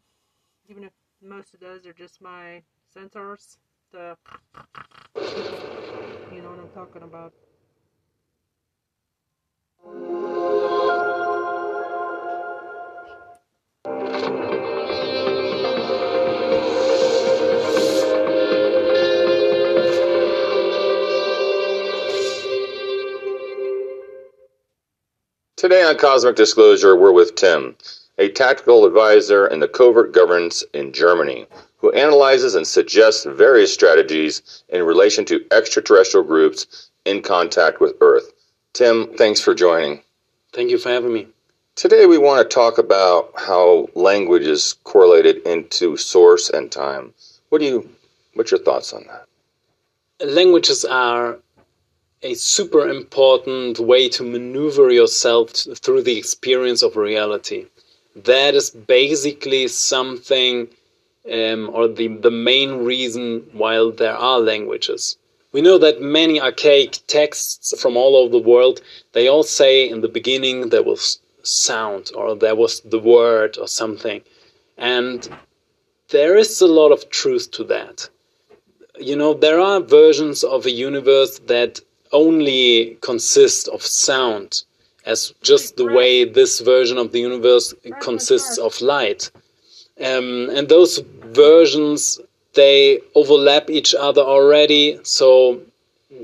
[0.69, 2.61] Even if most of those are just my
[2.95, 3.57] sensors.
[3.91, 4.15] The
[6.31, 7.33] you know what I'm talking about.
[25.63, 27.77] Today on Cosmic Disclosure, we're with Tim,
[28.17, 31.45] a tactical advisor in the covert governance in Germany,
[31.77, 38.33] who analyzes and suggests various strategies in relation to extraterrestrial groups in contact with Earth.
[38.73, 40.01] Tim, thanks for joining.
[40.51, 41.29] Thank you for having me.
[41.75, 47.13] Today, we want to talk about how language is correlated into source and time.
[47.47, 47.89] What do you,
[48.33, 50.27] what's your thoughts on that?
[50.27, 51.37] Languages are
[52.23, 57.65] a super important way to maneuver yourself through the experience of reality.
[58.15, 60.69] That is basically something,
[61.29, 65.17] um, or the, the main reason why there are languages.
[65.51, 68.81] We know that many archaic texts from all over the world,
[69.11, 73.67] they all say in the beginning there was sound or there was the word or
[73.67, 74.21] something.
[74.77, 75.29] And
[76.09, 78.09] there is a lot of truth to that.
[78.97, 81.81] You know, there are versions of a universe that
[82.13, 84.63] only consist of sound,
[85.05, 89.29] as just the way this version of the universe consists of light.
[89.99, 92.19] Um, and those versions,
[92.53, 95.61] they overlap each other already, so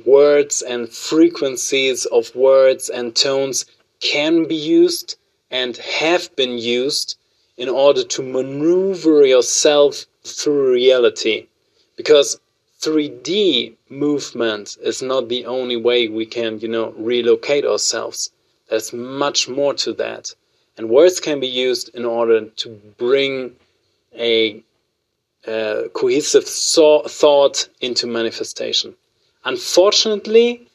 [0.05, 3.65] words and frequencies of words and tones
[3.99, 5.17] can be used
[5.51, 7.17] and have been used
[7.57, 11.47] in order to maneuver yourself through reality.
[11.97, 12.39] Because
[12.81, 18.31] 3D movement is not the only way we can, you know, relocate ourselves.
[18.69, 20.33] There's much more to that.
[20.77, 23.55] And words can be used in order to bring
[24.15, 24.63] a
[25.45, 28.95] uh, cohesive so thought into manifestation.
[29.43, 30.67] Unfortunately,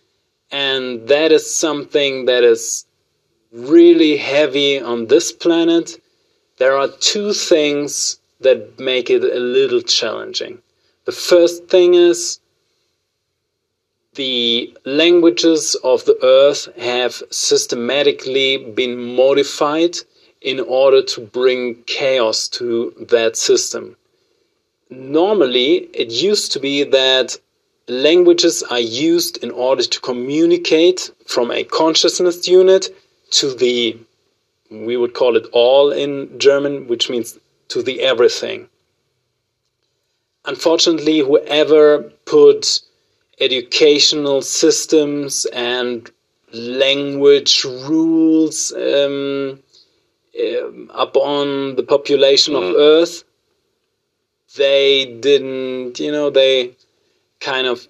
[0.50, 2.86] and that is something that is
[3.52, 6.00] really heavy on this planet,
[6.58, 10.60] there are two things that make it a little challenging.
[11.04, 12.40] The first thing is
[14.14, 19.98] the languages of the earth have systematically been modified
[20.40, 23.96] in order to bring chaos to that system.
[24.88, 27.38] Normally, it used to be that
[27.86, 32.94] languages are used in order to communicate from a consciousness unit
[33.32, 33.98] to the,
[34.70, 37.38] we would call it all in German, which means
[37.68, 38.68] to the everything.
[40.46, 42.80] Unfortunately, whoever put
[43.40, 46.10] educational systems and
[46.52, 49.58] language rules um,
[50.40, 52.70] um, upon the population Mm.
[52.70, 53.24] of Earth,
[54.56, 56.76] they didn't, you know, they
[57.40, 57.88] kind of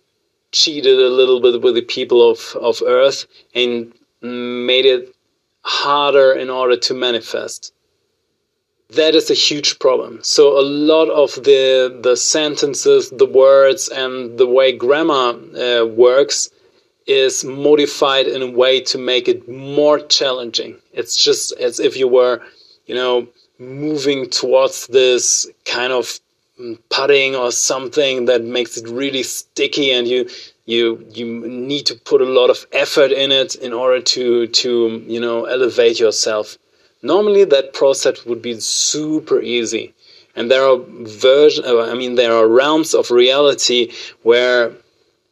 [0.52, 5.14] cheated a little bit with the people of, of Earth and made it
[5.62, 7.73] harder in order to manifest.
[8.90, 10.20] That is a huge problem.
[10.22, 16.50] So a lot of the the sentences, the words, and the way grammar uh, works
[17.06, 20.76] is modified in a way to make it more challenging.
[20.92, 22.40] It's just as if you were,
[22.86, 26.18] you know, moving towards this kind of
[26.58, 30.28] mm, pudding or something that makes it really sticky and you
[30.66, 35.02] you you need to put a lot of effort in it in order to to
[35.06, 36.58] you know elevate yourself
[37.04, 39.92] normally that process would be super easy
[40.36, 44.72] and there are version uh, i mean there are realms of reality where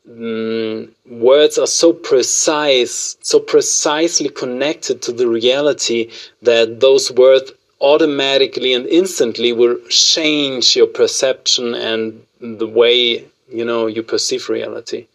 [0.09, 6.11] mm, words are so precise so precisely connected to the reality
[6.43, 13.87] that those words automatically and instantly will change your perception and the way you know
[13.87, 15.07] you perceive reality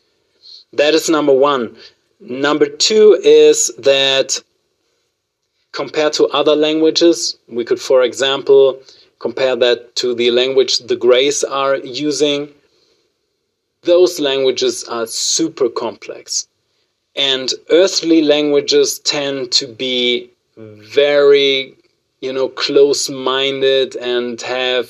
[0.73, 1.75] that is number one.
[2.19, 4.41] Number two is that
[5.77, 8.81] compared to other languages, we could, for example,
[9.19, 11.75] compare that to the language the Greys are
[12.07, 12.49] using.
[13.83, 16.47] Those languages are super complex.
[17.15, 21.75] And earthly languages tend to be very,
[22.21, 24.87] you know, close minded and have.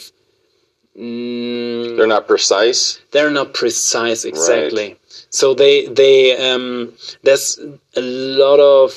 [0.98, 2.82] Mm, They're not precise.
[3.12, 4.88] they're not precise exactly
[5.30, 6.18] so they they
[6.50, 7.60] um, there's
[7.96, 8.88] a lot of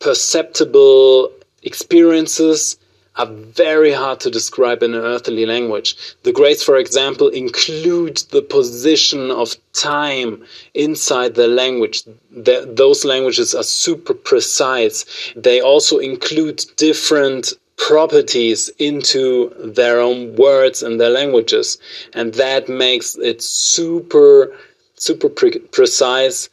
[0.00, 1.30] perceptible
[1.62, 2.78] experiences
[3.16, 5.96] are very hard to describe in an earthly language.
[6.22, 12.02] The Greys, for example, include the position of time inside the language.
[12.30, 15.32] The, those languages are super precise.
[15.34, 21.78] They also include different properties into their own words and their languages.
[22.12, 24.52] And that makes it super,
[24.96, 26.50] super pre- precise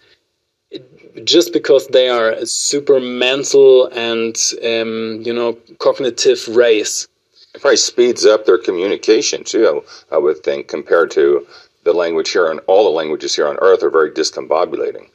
[1.24, 7.08] just because they are a super mental and um, you know cognitive race.
[7.54, 9.84] It probably speeds up their communication too.
[10.12, 11.46] I would think compared to
[11.84, 15.10] the language here, and all the languages here on Earth are very discombobulating.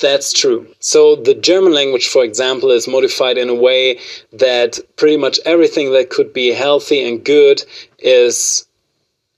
[0.00, 0.68] That's true.
[0.80, 3.98] So the German language, for example, is modified in a way
[4.32, 7.64] that pretty much everything that could be healthy and good
[7.98, 8.66] is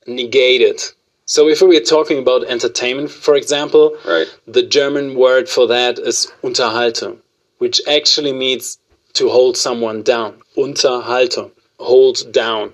[0.05, 0.81] negated.
[1.29, 4.27] So if we are talking about entertainment, for example, Right.
[4.47, 7.17] the German word for that is Unterhaltung,
[7.59, 8.79] which actually means
[9.13, 10.41] to hold someone down.
[10.57, 12.73] Unterhaltung, hold down.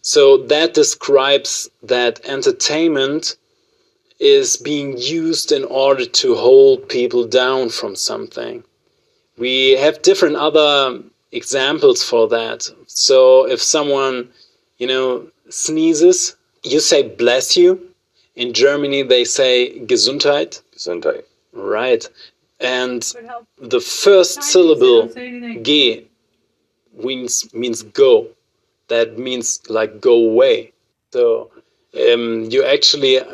[0.00, 3.36] So that describes that entertainment
[4.18, 8.64] is being used in order to hold people down from something.
[9.36, 12.66] We have different other examples for that.
[12.86, 14.30] So if someone,
[14.78, 17.88] you know, sneezes, you say bless you.
[18.34, 20.60] In Germany, they say Gesundheit.
[20.76, 21.24] Gesundheit.
[21.52, 22.08] Right.
[22.60, 23.02] And
[23.58, 25.62] the first syllable, don't say anything.
[25.64, 26.06] G,
[26.96, 28.28] means, means go.
[28.88, 30.72] That means like go away.
[31.12, 31.50] So
[31.94, 33.26] um, you're actually uh,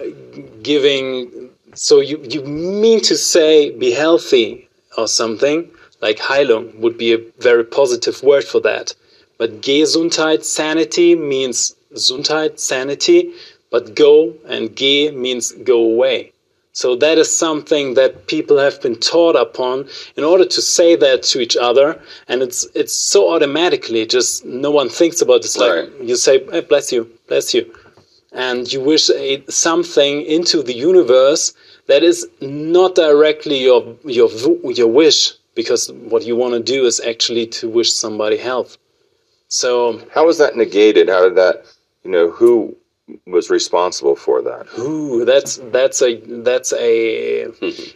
[0.62, 5.70] giving, so you, you mean to say be healthy or something,
[6.02, 8.94] like Heilung would be a very positive word for that.
[9.38, 13.32] But Gesundheit, sanity, means Gesundheit, sanity,
[13.70, 16.32] but go and Ge means go away.
[16.72, 21.22] So that is something that people have been taught upon in order to say that
[21.24, 25.44] to each other, and it's it's so automatically, just no one thinks about it.
[25.46, 25.90] It's like Right.
[26.00, 27.64] you say, hey, "Bless you, bless you,"
[28.32, 31.52] and you wish a, something into the universe
[31.88, 34.30] that is not directly your your
[34.80, 38.78] your wish, because what you want to do is actually to wish somebody health.
[39.48, 41.08] So How was that negated?
[41.08, 41.64] How did that,
[42.04, 42.76] you know, who
[43.26, 44.66] was responsible for that?
[44.78, 47.48] Ooh, that's that's a that's a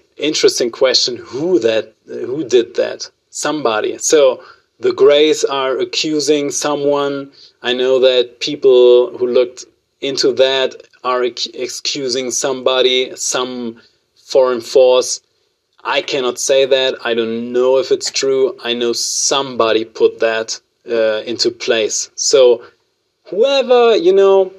[0.16, 1.16] interesting question.
[1.16, 3.10] Who that who did that?
[3.30, 3.98] Somebody.
[3.98, 4.42] So
[4.80, 7.32] the Greys are accusing someone.
[7.62, 9.64] I know that people who looked
[10.00, 13.80] into that are excusing somebody, some
[14.16, 15.20] foreign force.
[15.82, 16.94] I cannot say that.
[17.04, 18.58] I don't know if it's true.
[18.64, 22.10] I know somebody put that uh, into place.
[22.14, 22.64] So
[23.24, 24.52] whoever you know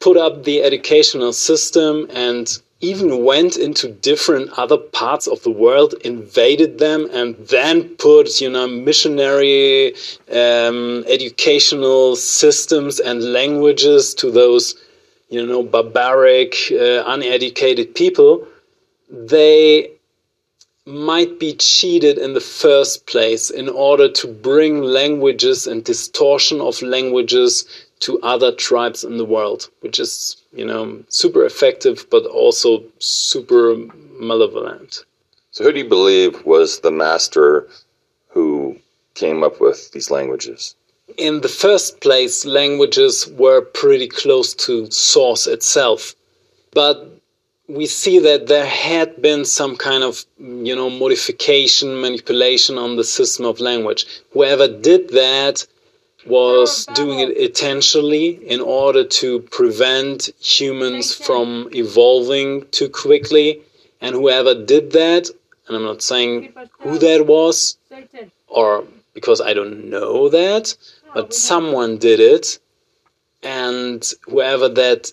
[0.00, 5.94] put up the educational system and even went into different other parts of the world,
[6.02, 9.94] invaded them, and then put, you know, missionary
[10.32, 14.76] um, educational systems and languages to those,
[15.28, 18.46] you know, barbaric, uh, uneducated people.
[19.10, 19.90] They
[20.86, 26.80] might be cheated in the first place in order to bring languages and distortion of
[26.80, 27.66] languages
[28.00, 33.76] to other tribes in the world, which is, you know, super effective but also super
[34.18, 35.04] malevolent.
[35.52, 37.68] So, who do you believe was the master
[38.28, 38.78] who
[39.14, 40.74] came up with these languages?
[41.16, 46.14] In the first place, languages were pretty close to source itself,
[46.72, 47.20] but
[47.68, 53.04] we see that there had been some kind of, you know, modification, manipulation on the
[53.04, 54.06] system of language.
[54.32, 55.66] Whoever did that
[56.26, 63.62] was doing it intentionally in order to prevent humans from evolving too quickly.
[64.00, 65.28] And whoever did that,
[65.66, 67.78] and I'm not saying who that was,
[68.48, 70.76] or because I don't know that,
[71.14, 72.58] but someone did it,
[73.42, 75.12] and whoever that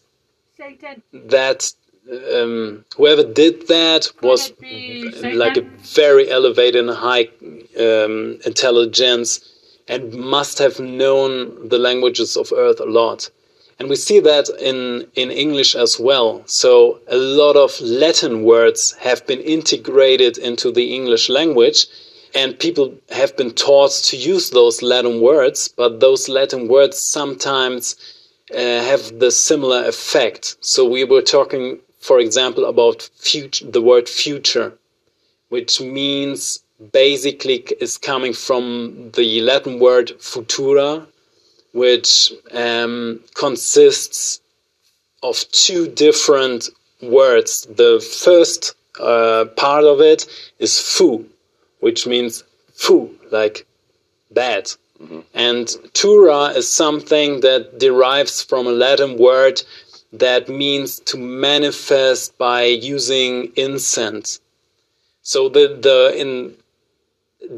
[1.13, 1.74] that
[2.34, 4.54] um, whoever did that was
[5.24, 7.30] like a very elevated and high
[7.78, 9.57] um, intelligence
[9.88, 13.30] and must have known the languages of Earth a lot.
[13.80, 16.41] And we see that in, in English as well.
[16.47, 21.86] So a lot of Latin words have been integrated into the English language,
[22.34, 27.95] and people have been taught to use those Latin words, but those Latin words sometimes
[28.52, 30.58] uh, have the similar effect.
[30.62, 33.10] So we were talking, for example, about
[33.62, 34.73] the word future,
[35.49, 36.59] which means
[36.91, 41.07] basically is coming from the Latin word futura,
[41.73, 44.41] which um, consists
[45.23, 46.69] of two different
[47.01, 47.67] words.
[47.69, 50.25] The first uh, part of it
[50.59, 51.25] is fu,
[51.80, 53.65] which means fu, like
[54.32, 54.71] bad.
[55.34, 59.61] And tura is something that derives from a Latin word
[60.13, 64.39] that means to manifest by using incense.
[65.21, 66.55] So the, the in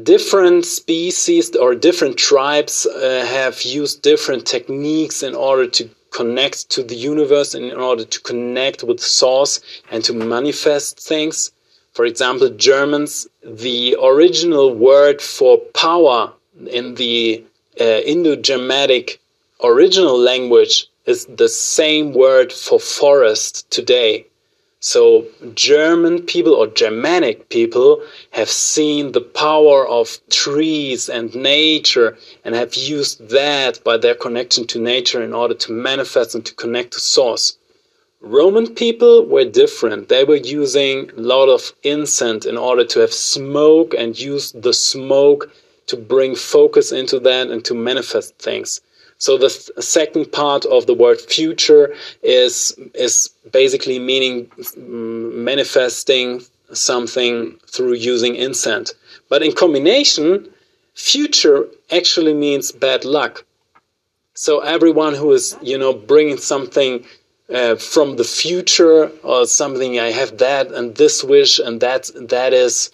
[0.02, 6.82] different species or different tribes uh, have used different techniques in order to connect to
[6.82, 9.60] the universe in order to connect with source
[9.90, 11.52] and to manifest things.
[11.92, 16.32] For example, Germans, the original word for power
[16.66, 17.44] in the
[17.80, 19.20] uh, Indo-Germanic
[19.62, 24.26] original language is the same word for forest today.
[24.82, 32.16] So German people or Germanic people have seen the power of trees and nature
[32.46, 36.54] and have used that by their connection to nature in order to manifest and to
[36.54, 37.58] connect to source.
[38.22, 40.08] Roman people were different.
[40.08, 44.72] They were using a lot of incense in order to have smoke and use the
[44.72, 45.50] smoke
[45.88, 48.80] to bring focus into that and to manifest things.
[49.20, 56.42] So the th- second part of the word future is is basically meaning mm, manifesting
[56.72, 57.34] something
[57.66, 58.94] through using incense.
[59.28, 60.48] But in combination,
[60.94, 63.44] future actually means bad luck.
[64.34, 67.04] So everyone who is you know bringing something
[67.54, 72.54] uh, from the future or something, I have that and this wish and that that
[72.54, 72.90] is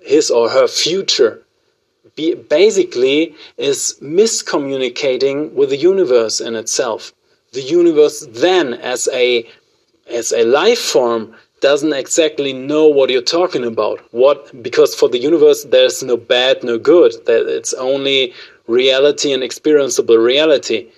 [0.00, 1.45] his or her future
[2.14, 7.12] basically is miscommunicating with the universe in itself.
[7.52, 9.48] The universe then, as a
[10.08, 14.00] as a life form, doesn't exactly know what you're talking about.
[14.12, 17.12] What because for the universe there's no bad, no good.
[17.26, 18.34] That it's only
[18.66, 20.88] reality and experienceable reality.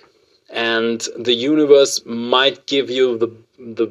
[0.49, 3.29] And the universe might give you the
[3.59, 3.87] the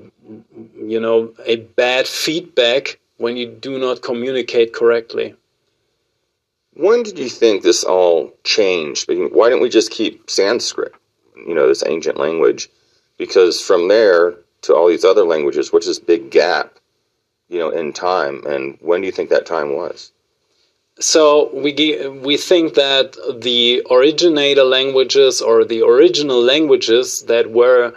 [0.95, 5.35] you know a bad feedback when you do not communicate correctly.
[6.79, 9.09] When did you think this all changed?
[9.09, 10.95] Why didn't we just keep Sanskrit,
[11.35, 12.71] you know, this ancient language?
[13.17, 16.79] Because from there to all these other languages, what's this big gap,
[17.49, 18.47] you know, in time?
[18.47, 20.13] And when do you think that time was?
[21.01, 21.73] So we
[22.23, 27.93] we think that the originator languages or the original languages that were,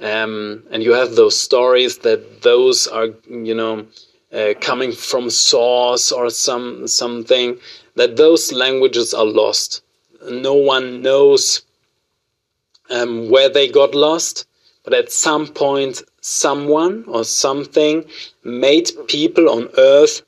[0.00, 3.86] um, and you have those stories that those are, you know,
[4.34, 7.58] uh, coming from source or some something
[7.94, 9.82] that those languages are lost.
[10.28, 11.62] No one knows
[12.90, 14.46] um, where they got lost,
[14.84, 18.04] but at some point, someone or something
[18.42, 20.22] made people on Earth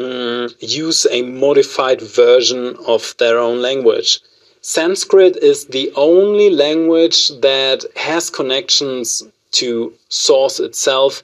[0.00, 4.20] um, use a modified version of their own language.
[4.60, 9.22] Sanskrit is the only language that has connections
[9.52, 11.22] to source itself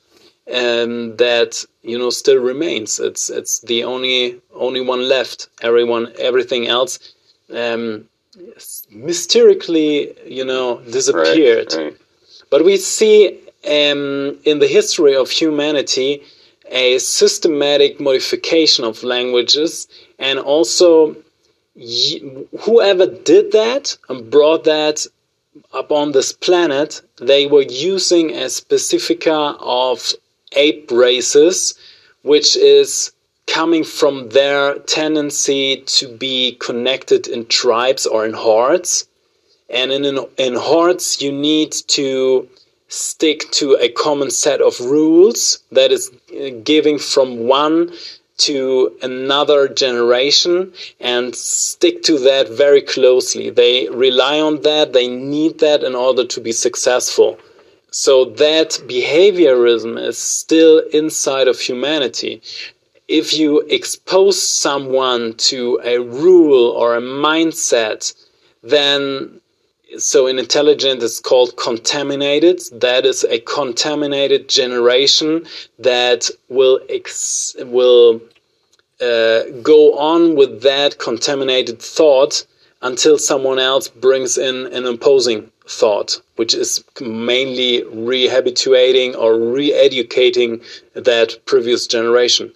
[0.52, 2.98] um, that you know still remains.
[2.98, 5.48] It's it's the only only one left.
[5.62, 6.98] Everyone, everything else,
[7.54, 8.08] um,
[8.90, 11.72] mysteriously, you know, disappeared.
[11.74, 11.96] Right, right.
[12.50, 16.22] But we see um, in the history of humanity
[16.70, 19.86] a systematic modification of languages,
[20.18, 21.16] and also
[22.60, 25.06] whoever did that and brought that
[25.72, 30.14] upon this planet, they were using a specifica of
[30.54, 31.74] ape races,
[32.22, 33.12] which is
[33.46, 39.06] coming from their tendency to be connected in tribes or in hordes.
[39.68, 42.48] And in, in, in hordes, you need to
[42.88, 47.92] stick to a common set of rules that is uh, giving from one
[48.36, 53.50] to another generation and stick to that very closely.
[53.50, 57.38] They rely on that, they need that in order to be successful.
[57.94, 62.42] So that behaviorism is still inside of humanity.
[63.06, 68.12] If you expose someone to a rule or a mindset,
[68.64, 69.40] then
[69.96, 75.46] so in intelligent it's called contaminated that is a contaminated generation
[75.78, 78.20] that will ex- will
[79.00, 82.44] uh, go on with that contaminated thought
[82.82, 90.60] until someone else brings in an imposing thought, which is mainly rehabituating or re-educating
[90.94, 92.52] that previous generation.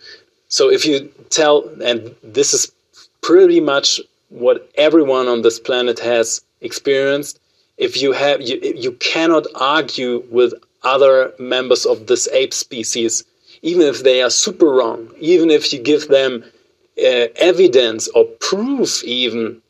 [0.48, 2.72] So if you tell, and this is
[3.22, 7.40] pretty much what everyone on this planet has experienced,
[7.76, 13.24] if you have, you, you cannot argue with other members of this ape species,
[13.62, 16.44] even if they are super wrong, even if you give them
[16.98, 19.62] uh, evidence or proof even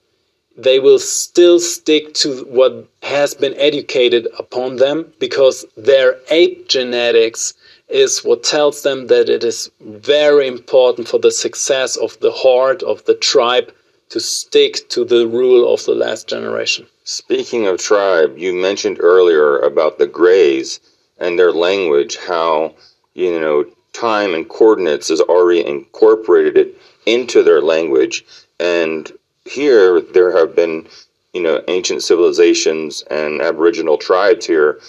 [0.58, 7.54] they will still stick to what has been educated upon them because their ape genetics
[7.88, 12.82] is what tells them that it is very important for the success of the horde
[12.82, 13.72] of the tribe
[14.10, 16.86] to stick to the rule of the last generation.
[17.04, 20.80] Speaking of tribe, you mentioned earlier about the Greys
[21.18, 22.74] and their language, how,
[23.14, 28.24] you know, time and coordinates has already incorporated it into their language.
[28.60, 29.10] And
[29.48, 30.86] here there have been
[31.32, 34.80] you know ancient civilizations and aboriginal tribes here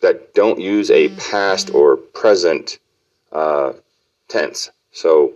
[0.00, 1.18] that don't use a mm-hmm.
[1.18, 2.78] past or present
[3.32, 3.72] uh,
[4.28, 5.32] tense so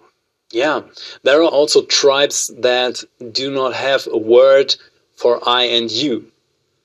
[0.50, 0.80] yeah
[1.22, 3.02] there are also tribes that
[3.32, 4.74] do not have a word
[5.16, 6.30] for i and you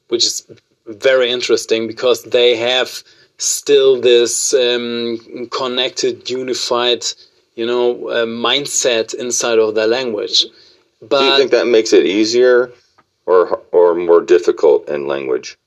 [0.07, 0.45] which is
[0.85, 3.03] very interesting because they have
[3.37, 7.05] still this um, connected, unified,
[7.55, 10.45] you know, uh, mindset inside of their language.
[11.09, 12.71] But Do you think that makes it easier
[13.25, 15.57] or or more difficult in language?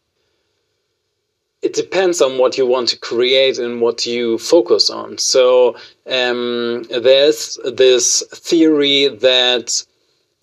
[1.66, 5.18] it depends on what you want to create and what you focus on.
[5.18, 5.76] So
[6.06, 9.84] um, there's this theory that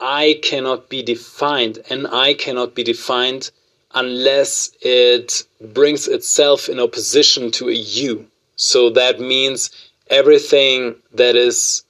[0.01, 3.51] I cannot be defined, and I cannot be defined
[3.93, 8.27] unless it brings itself in opposition to a you.
[8.57, 9.69] So that means
[10.09, 11.85] everything that is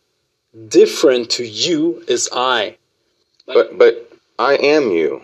[0.68, 2.78] different to you is I.
[3.46, 5.22] But but I am you.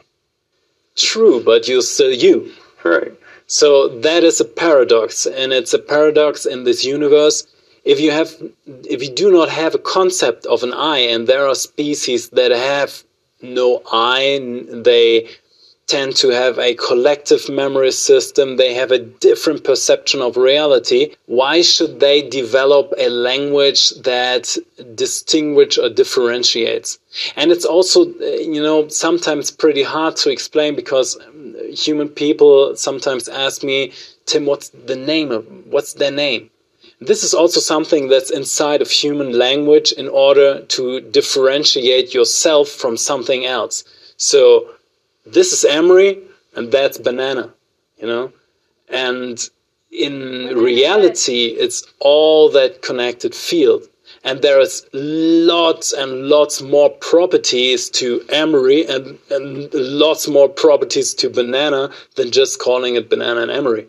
[0.96, 2.52] True, but you're still you.
[2.84, 3.14] Right.
[3.48, 7.48] So that is a paradox, and it's a paradox in this universe.
[7.84, 8.32] If you have,
[8.68, 12.52] if you do not have a concept of an I, and there are species that
[12.52, 13.04] have
[13.42, 14.40] no I,
[14.72, 15.30] they
[15.90, 21.16] tend to have a collective memory system, they have a different perception of reality.
[21.26, 24.56] Why should they develop a language that
[24.96, 27.00] distinguishes or differentiates?
[27.36, 32.76] And it's also, uh, you know, sometimes pretty hard to explain because um, human people
[32.76, 33.92] sometimes ask me,
[34.28, 36.52] Tim, what's the name of, what's their name?
[37.02, 42.98] This is also something that's inside of human language in order to differentiate yourself from
[42.98, 43.86] something else.
[44.18, 44.70] So
[45.32, 46.20] this is emery
[46.56, 47.54] and that's banana,
[47.98, 48.32] you know?
[48.90, 49.50] And
[49.92, 53.84] in reality, it's all that connected field.
[54.24, 61.14] And there is lots and lots more properties to emery and, and lots more properties
[61.16, 63.88] to banana than just calling it banana and emery.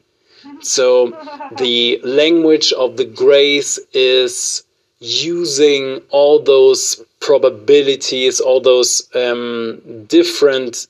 [0.60, 1.08] So
[1.58, 4.62] the language of the Greys is
[5.00, 10.86] using all those probabilities, all those um, different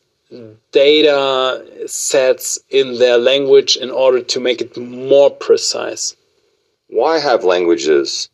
[0.73, 6.17] data sets in their language in order to make it more precise.
[6.89, 8.29] Why have languages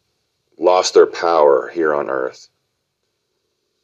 [0.58, 2.48] lost their power here on Earth?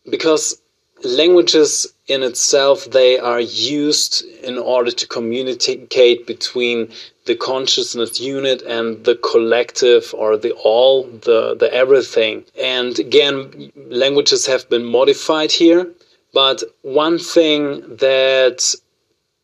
[0.09, 0.61] Because
[1.05, 6.89] languages in itself they are used in order to communicate between
[7.27, 14.47] the consciousness unit and the collective or the all the the everything and again languages
[14.47, 15.89] have been modified here
[16.33, 18.75] but one thing that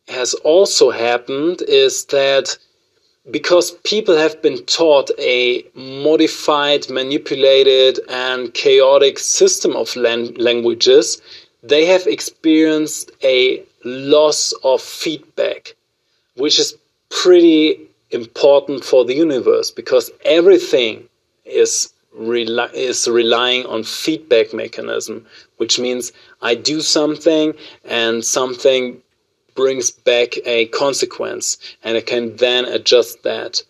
[0.07, 2.57] has also happened is that
[3.31, 11.21] because people have been taught a modified, manipulated, and chaotic system of lan- languages,
[11.61, 15.75] they have experienced a loss of feedback,
[16.35, 16.75] which is
[17.09, 17.79] pretty
[18.11, 21.07] important for the universe because everything
[21.45, 21.93] is
[22.73, 25.25] is relying on feedback mechanism,
[25.57, 26.11] which means
[26.41, 29.01] I do something and something
[29.55, 33.61] brings back a consequence and I can then adjust that.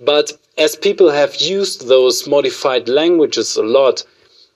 [0.00, 4.04] But as people have used those modified languages a lot,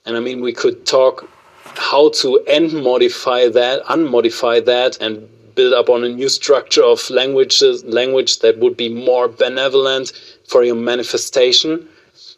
[0.05, 1.29] and I mean, we could talk
[1.75, 7.83] how to unmodify that, unmodify that, and build up on a new structure of languages,
[7.83, 10.11] language that would be more benevolent
[10.47, 11.87] for your manifestation.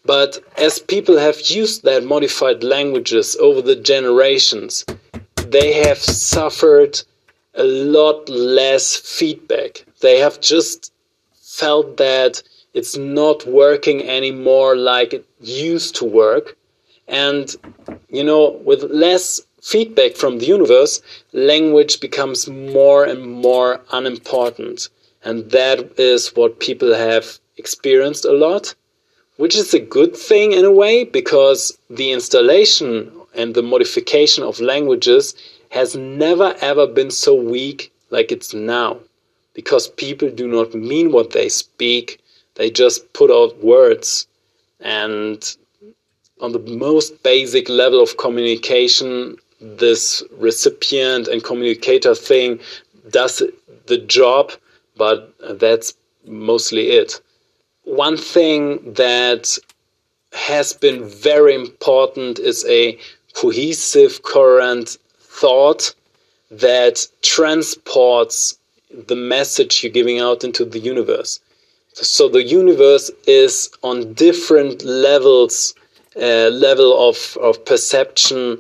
[0.04, 4.84] But as people have used that modified languages over the generations,
[5.52, 7.02] they have suffered
[7.56, 9.86] a lot less feedback.
[10.00, 10.94] They have just
[11.34, 12.42] felt that
[12.74, 16.56] it's not working anymore like it used to work.
[17.08, 17.54] And,
[18.10, 21.02] you know, with less feedback from the universe,
[21.34, 24.88] language becomes more and more unimportant.
[25.24, 28.74] And that is what people have experienced a lot,
[29.36, 34.60] which is a good thing in a way because the installation and the modification of
[34.60, 35.36] languages
[35.70, 38.98] has never ever been so weak like it's now.
[39.54, 42.22] Because people do not mean what they speak
[42.56, 44.28] they just put out words.
[44.80, 45.44] And
[46.42, 52.60] on the most basic level of communication this recipient and communicator thing
[53.12, 53.44] does
[53.86, 54.52] the job
[54.98, 55.94] but that's
[56.26, 57.22] mostly it.
[57.84, 59.58] One thing that
[60.34, 62.98] has been very important is a
[63.34, 65.94] cohesive, current thought
[66.50, 68.58] that transports
[69.08, 71.40] the message you're giving out into the universe.
[71.94, 75.74] So the universe is on different levels,
[76.16, 78.60] uh, level of, of perception.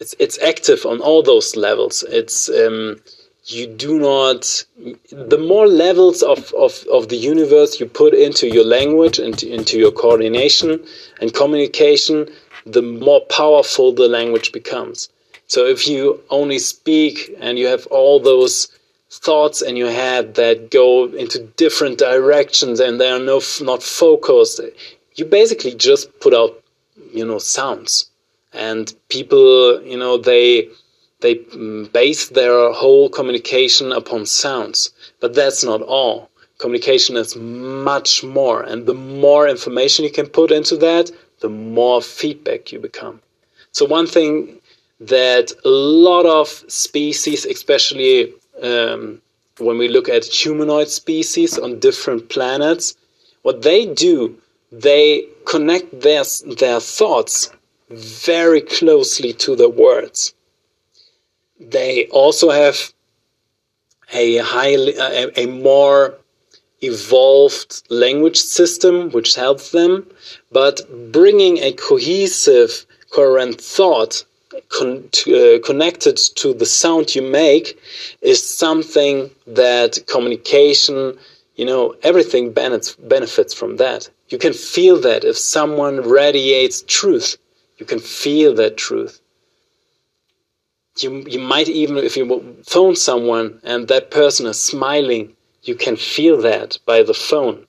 [0.00, 2.04] It's, it's active on all those levels.
[2.08, 3.00] It's, um,
[3.44, 4.64] you do not
[5.10, 9.52] the more levels of, of, of the universe you put into your language and into,
[9.52, 10.84] into your coordination
[11.20, 12.28] and communication
[12.72, 15.08] the more powerful the language becomes
[15.46, 18.68] so if you only speak and you have all those
[19.10, 24.60] thoughts in your head that go into different directions and they are no not focused.
[25.14, 26.62] You basically just put out,
[27.12, 28.10] you know, sounds,
[28.52, 30.68] and people, you know, they
[31.20, 31.34] they
[31.92, 34.90] base their whole communication upon sounds.
[35.20, 36.30] But that's not all.
[36.58, 41.10] Communication is much more, and the more information you can put into that,
[41.40, 43.20] the more feedback you become.
[43.72, 44.60] So one thing
[45.00, 48.32] that a lot of species, especially
[48.62, 49.20] um,
[49.58, 52.96] when we look at humanoid species on different planets,
[53.42, 54.36] what they do,
[54.72, 56.24] they connect their,
[56.58, 57.50] their thoughts
[57.90, 60.34] very closely to the words.
[61.60, 62.92] They also have
[64.12, 66.18] a highly, a, a more
[66.82, 70.06] evolved language system which helps them,
[70.52, 70.80] but
[71.12, 74.24] bringing a cohesive, coherent thought
[74.68, 77.78] con to, uh, connected to the sound you make
[78.20, 81.18] is something that communication,
[81.56, 84.08] you know, everything benefits, benefits from that.
[84.28, 87.36] You can feel that if someone radiates truth,
[87.78, 89.20] you can feel that truth.
[90.98, 95.34] You, you might even, if you phone someone and that person is smiling,
[95.68, 97.66] you can feel that by the phone.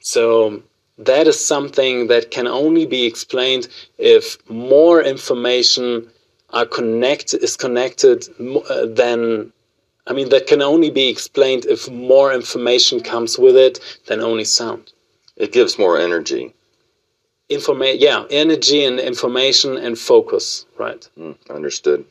[0.00, 0.62] So
[0.98, 3.68] that is something that can only be explained
[3.98, 6.10] if more information
[6.50, 8.28] are connect is connected
[8.70, 9.52] uh, then
[10.06, 14.44] I mean that can only be explained if more information comes with it than only
[14.44, 14.92] sound.
[15.36, 16.54] It gives more energy.
[17.50, 21.08] Informa- yeah, energy and information and focus, right?
[21.18, 22.04] Mm, understood.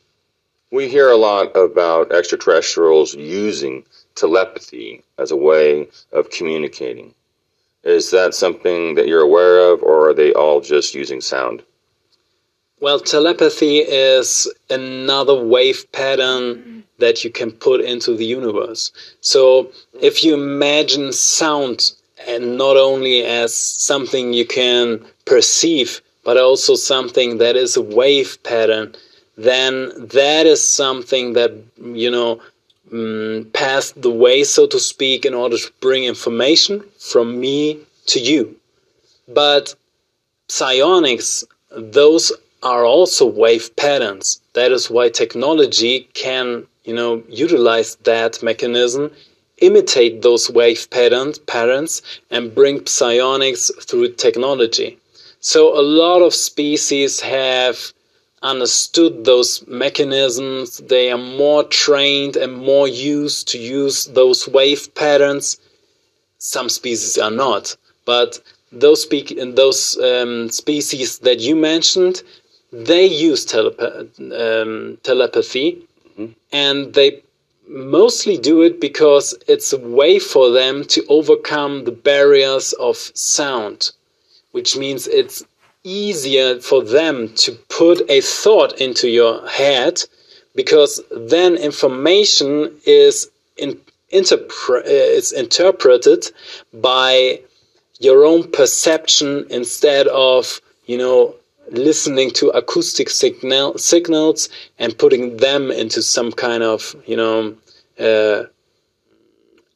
[0.70, 3.84] We hear a lot about extraterrestrials using
[4.16, 7.14] telepathy as a way of communicating.
[7.84, 11.62] Is that something that you're aware of, or are they all just using sound?
[12.80, 18.90] Well, telepathy is another wave pattern that you can put into the universe.
[19.20, 21.92] So if you imagine sound
[22.26, 28.42] and not only as something you can perceive, but also something that is a wave
[28.42, 28.94] pattern,
[29.36, 31.52] then that is something that,
[31.82, 32.40] you know,
[32.92, 33.50] um,
[33.96, 38.56] the way, so to speak, in order to bring information from me to you.
[39.28, 39.74] But
[40.48, 42.32] psionics, those
[42.62, 44.40] are also wave patterns.
[44.54, 49.10] That is why technology can, you know, utilize that mechanism,
[49.58, 54.98] imitate those wave patterns, patterns and bring psionics through technology.
[55.40, 57.92] So a lot of species have
[58.42, 60.78] understood those mechanisms.
[60.78, 65.58] They are more trained and more used to use those wave patterns.
[66.38, 72.22] Some species are not, but those, speak, those um, species that you mentioned,
[72.72, 76.32] they use um, telepathy mm-hmm.
[76.52, 77.22] and they
[77.68, 83.92] mostly do it because it's a way for them to overcome the barriers of sound,
[84.52, 85.44] which means it's
[85.86, 90.02] easier for them to put a thought into your head
[90.56, 93.80] because then information is in,
[94.12, 96.26] interpre- uh, is interpreted
[96.74, 97.40] by
[98.00, 101.34] your own perception instead of you know
[101.70, 107.54] listening to acoustic signal, signals and putting them into some kind of you know
[108.00, 108.44] uh,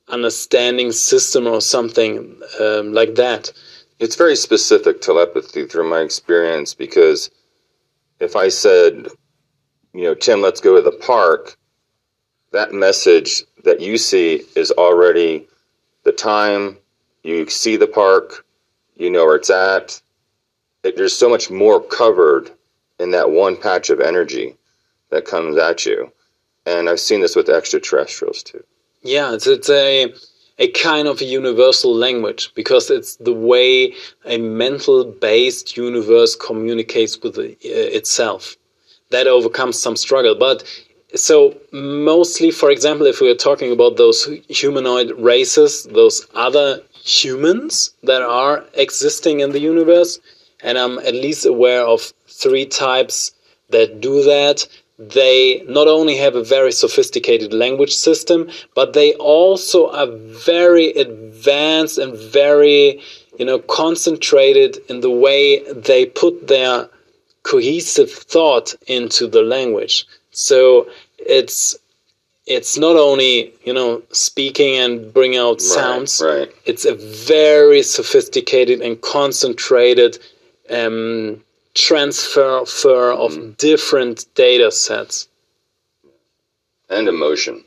[0.08, 3.52] understanding system or something um, like that.
[4.00, 7.30] It's very specific telepathy through my experience because
[8.18, 9.08] if I said,
[9.92, 11.58] you know, Tim, let's go to the park,
[12.50, 15.46] that message that you see is already
[16.04, 16.78] the time,
[17.22, 18.46] you see the park,
[18.96, 20.00] you know where it's at,
[20.82, 22.50] it, there's so much more covered
[22.98, 24.56] in that one patch of energy
[25.10, 26.10] that comes at you.
[26.64, 28.64] And I've seen this with extraterrestrials too.
[29.02, 30.14] Yeah, it's, it's a
[30.60, 33.94] a kind of a universal language because it's the way
[34.26, 38.56] a mental based universe communicates with uh, itself.
[39.10, 40.36] That overcomes some struggle.
[40.36, 40.62] But
[41.14, 47.92] so mostly, for example, if we are talking about those humanoid races, those other humans
[48.04, 50.20] that are existing in the universe,
[50.62, 53.32] and I'm at least aware of three types
[53.70, 54.68] that do that.
[55.00, 61.96] They not only have a very sophisticated language system, but they also are very advanced
[61.96, 63.00] and very,
[63.38, 66.90] you know, concentrated in the way they put their
[67.44, 70.06] cohesive thought into the language.
[70.32, 71.78] So it's
[72.46, 76.20] it's not only you know speaking and bring out sounds.
[76.22, 76.52] Right, right.
[76.66, 80.18] It's a very sophisticated and concentrated
[80.68, 81.42] um,
[81.74, 83.56] transfer of mm.
[83.56, 85.28] different data sets.
[86.88, 87.64] And emotion.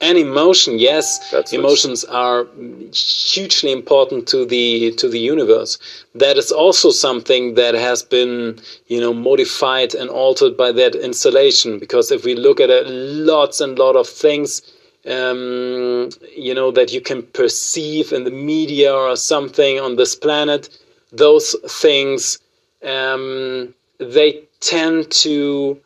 [0.00, 1.30] And emotion yes.
[1.30, 2.46] That's emotions are
[2.92, 5.78] hugely important to the to the universe.
[6.14, 11.78] That is also something that has been you know modified and altered by that installation
[11.78, 14.60] because if we look at it, lots and lot of things
[15.06, 20.68] um, you know that you can perceive in the media or something on this planet
[21.12, 22.38] those things
[22.84, 25.80] um, they tend to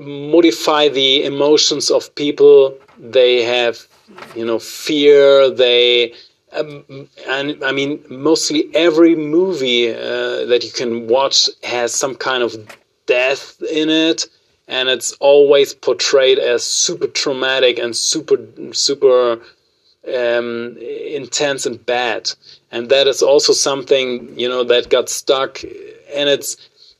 [0.00, 2.76] modify the emotions of people.
[2.98, 3.86] They have
[4.34, 5.50] you know fear.
[5.50, 6.14] They
[6.52, 12.44] um, and i mean mostly every movie uh, that you can watch has some kind
[12.44, 12.54] of
[13.06, 14.26] death in it
[14.68, 18.38] and it's always portrayed as super traumatic and super
[18.72, 19.40] super
[20.06, 22.30] um, intense and bad.
[22.70, 25.62] And that is also something you know that got stuck
[26.14, 26.56] and it's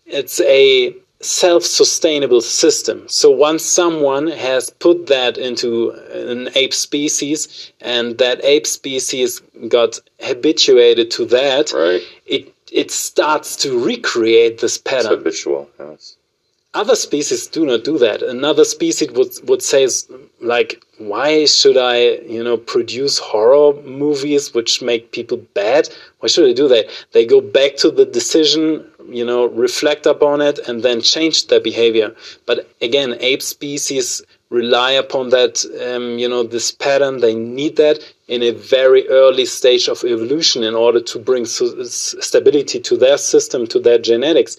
[0.06, 8.18] it's a self-sustainable system so once someone has put that into an ape species and
[8.18, 12.02] that ape species got habituated to that Right.
[12.26, 15.70] it it starts to recreate this It's pattern habitual.
[15.78, 16.16] Yes.
[16.82, 18.20] other species do not do that.
[18.22, 19.86] Another species would would say
[20.40, 21.96] like, why should I,
[22.36, 25.88] you know, produce horror movies which make people bad?
[26.20, 26.84] Why should I do that?
[27.12, 28.62] They go back to the decision,
[29.09, 32.14] you know, reflect upon it, and then change their behavior.
[32.46, 37.18] But again, ape species rely upon that, um, you know, this pattern.
[37.20, 37.98] They need that
[38.28, 43.66] in a very early stage of evolution in order to bring stability to their system,
[43.68, 44.57] to their genetics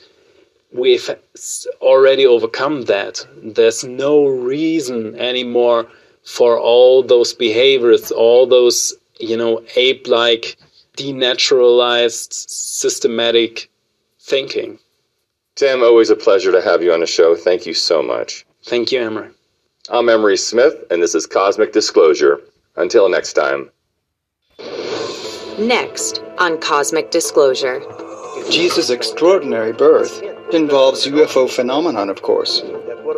[0.76, 1.10] we've
[1.82, 3.26] already overcome that.
[3.42, 5.88] There's no reason anymore
[6.24, 10.58] for all those behaviors, all those, you know, ape like,
[10.98, 13.70] denaturalized, systematic
[14.26, 14.80] thinking.
[15.56, 17.36] Tim, always a pleasure to have you on the show.
[17.36, 18.46] Thank you so much.
[18.64, 19.30] Thank you, Emery.
[19.90, 22.42] I'm Emery Smith, and this is Cosmic Disclosure.
[22.76, 23.70] Until next time.
[25.60, 27.82] Next on Cosmic Disclosure.
[28.50, 30.22] Jesus' extraordinary birth
[30.52, 32.64] involves UFO phenomenon, of course.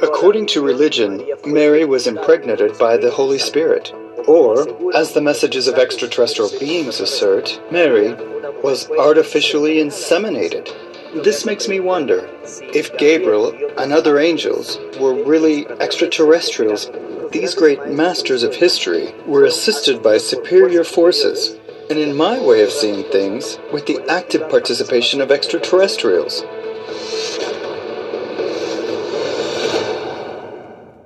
[0.03, 3.93] According to religion, Mary was impregnated by the Holy Spirit.
[4.27, 8.13] Or, as the messages of extraterrestrial beings assert, Mary
[8.61, 10.67] was artificially inseminated.
[11.13, 12.29] This makes me wonder
[12.61, 16.89] if Gabriel and other angels were really extraterrestrials.
[17.31, 21.57] These great masters of history were assisted by superior forces,
[21.89, 26.41] and in my way of seeing things, with the active participation of extraterrestrials.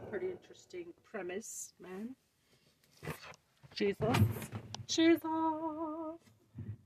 [0.10, 2.16] Pretty interesting premise, man.
[3.76, 4.18] Jesus.
[4.88, 5.22] Jesus.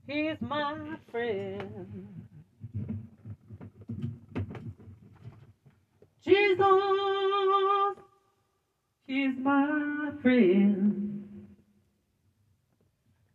[0.06, 2.25] He's my friend.
[6.26, 6.66] Jesus.
[9.06, 11.28] He's my friend.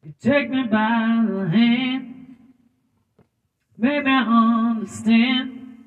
[0.03, 2.37] You take me by the hand.
[3.79, 5.87] Maybe I understand.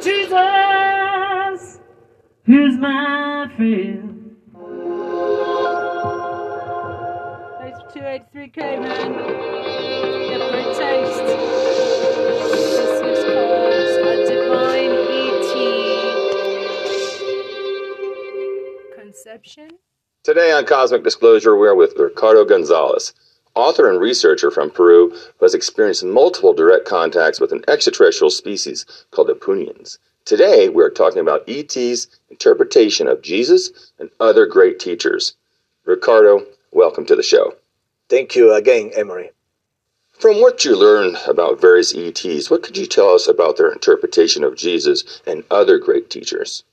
[0.00, 1.80] Jesus,
[2.44, 4.36] who's my friend?
[7.60, 9.55] Thanks for 283k, man.
[19.36, 19.42] E.T.
[19.42, 19.78] Conception.
[20.22, 23.12] Today on Cosmic Disclosure, we are with Ricardo Gonzalez,
[23.54, 28.86] author and researcher from Peru who has experienced multiple direct contacts with an extraterrestrial species
[29.10, 29.98] called the Punians.
[30.24, 35.34] Today, we are talking about ET's interpretation of Jesus and other great teachers.
[35.84, 37.56] Ricardo, welcome to the show.
[38.08, 39.32] Thank you again, Emery.
[40.18, 44.44] From what you learned about various ETs, what could you tell us about their interpretation
[44.44, 46.64] of Jesus and other great teachers?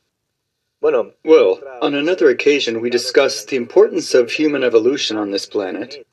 [0.83, 6.05] Well, on another occasion, we discussed the importance of human evolution on this planet.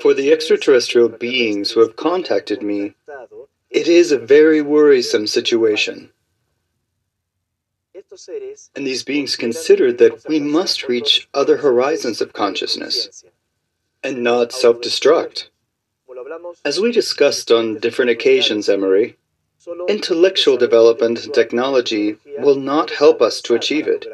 [0.00, 2.94] For the extraterrestrial beings who have contacted me,
[3.68, 6.10] it is a very worrisome situation.
[8.74, 13.24] And these beings consider that we must reach other horizons of consciousness
[14.02, 15.48] and not self destruct.
[16.64, 19.16] As we discussed on different occasions, Emery,
[19.88, 24.06] intellectual development and technology will not help us to achieve it,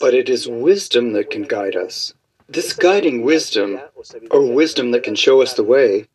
[0.00, 2.14] but it is wisdom that can guide us.
[2.48, 3.80] This guiding wisdom,
[4.30, 6.06] or wisdom that can show us the way,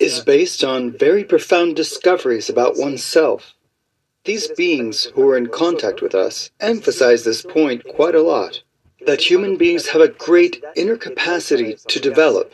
[0.00, 3.54] is based on very profound discoveries about oneself.
[4.24, 8.62] These beings who are in contact with us emphasize this point quite a lot
[9.06, 12.52] that human beings have a great inner capacity to develop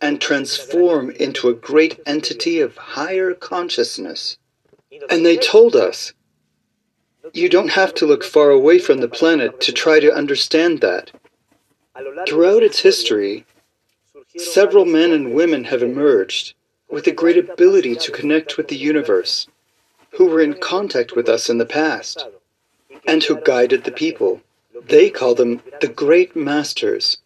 [0.00, 4.38] and transform into a great entity of higher consciousness.
[5.10, 6.12] And they told us
[7.32, 11.10] you don't have to look far away from the planet to try to understand that.
[12.28, 13.46] Throughout its history,
[14.36, 16.54] several men and women have emerged
[16.88, 19.48] with a great ability to connect with the universe,
[20.12, 22.26] who were in contact with us in the past,
[23.06, 24.40] and who guided the people.
[24.86, 27.18] They call them the Great Masters.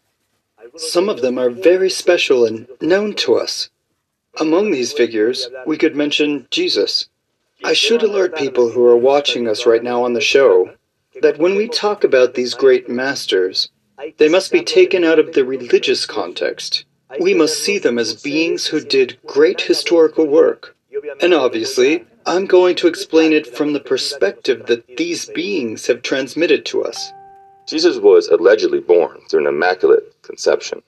[0.77, 3.71] Some of them are very special and known to us.
[4.41, 7.09] Among these figures, we could mention Jesus.
[7.65, 10.75] I should alert people who are watching us right now on the show
[11.23, 13.69] that when we talk about these great masters,
[14.19, 16.85] they must be taken out of the religious context.
[17.21, 20.77] We must see them as beings who did great historical work.
[21.21, 26.65] And obviously, I'm going to explain it from the perspective that these beings have transmitted
[26.67, 27.13] to us.
[27.67, 30.83] Jesus was allegedly born through an immaculate conception.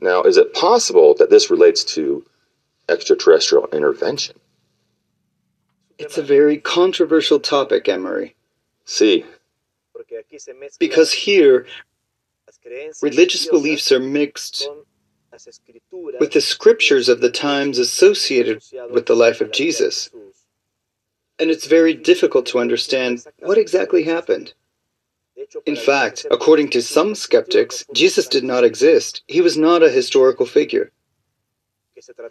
[0.00, 2.24] Now, is it possible that this relates to
[2.88, 4.36] extraterrestrial intervention?
[5.98, 8.34] It's a very controversial topic, Emery,
[8.86, 9.24] See,
[10.78, 11.66] because here
[13.02, 14.68] religious beliefs are mixed
[16.18, 20.10] with the scriptures of the times associated with the life of Jesus.
[21.38, 24.54] And it's very difficult to understand what exactly happened.
[25.66, 29.22] In fact, according to some skeptics, Jesus did not exist.
[29.26, 30.92] He was not a historical figure.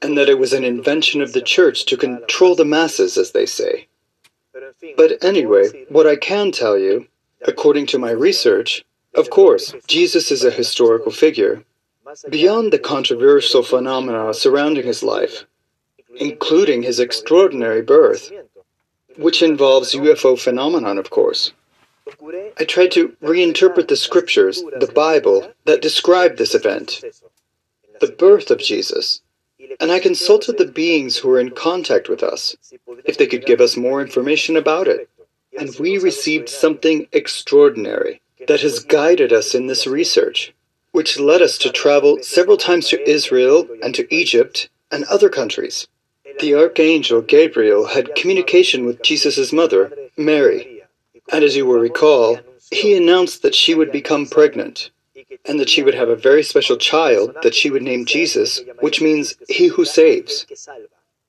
[0.02, 3.46] And that it was an invention of the church to control the masses, as they
[3.46, 3.88] say.
[4.98, 7.08] But anyway, what I can tell you,
[7.46, 11.64] according to my research, of course, Jesus is a historical figure.
[12.30, 15.46] Beyond the controversial phenomena surrounding his life,
[16.16, 18.32] including his extraordinary birth,
[19.18, 21.54] which involves UFO phenomenon, of course.
[22.58, 27.04] I tried to reinterpret the scriptures, the Bible, that describe this event,
[28.00, 29.22] the birth of Jesus,
[29.80, 32.56] and I consulted the beings who were in contact with us,
[33.06, 35.10] if they could give us more information about it.
[35.58, 40.54] And we received something extraordinary that has guided us in this research,
[40.92, 45.88] which led us to travel several times to Israel and to Egypt and other countries.
[46.40, 50.79] The archangel Gabriel had communication with Jesus' mother, Mary,
[51.32, 52.40] and as you will recall,
[52.72, 54.92] he announced that she would become pregnant
[55.46, 59.02] and that she would have a very special child that she would name Jesus, which
[59.02, 60.46] means he who saves.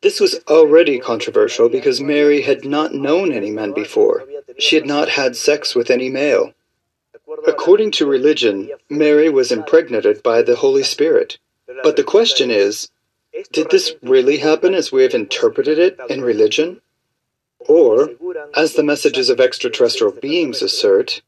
[0.02, 4.24] This was already controversial because Mary had not known any men before.
[4.58, 6.52] She had not had sex with any male.
[7.46, 11.38] According to religion, Mary was impregnated by the Holy Spirit.
[11.82, 12.90] But the question is
[13.52, 16.80] did this really happen as we have interpreted it in religion?
[17.68, 18.10] Or,
[18.54, 21.22] as the messages of extraterrestrial beings assert,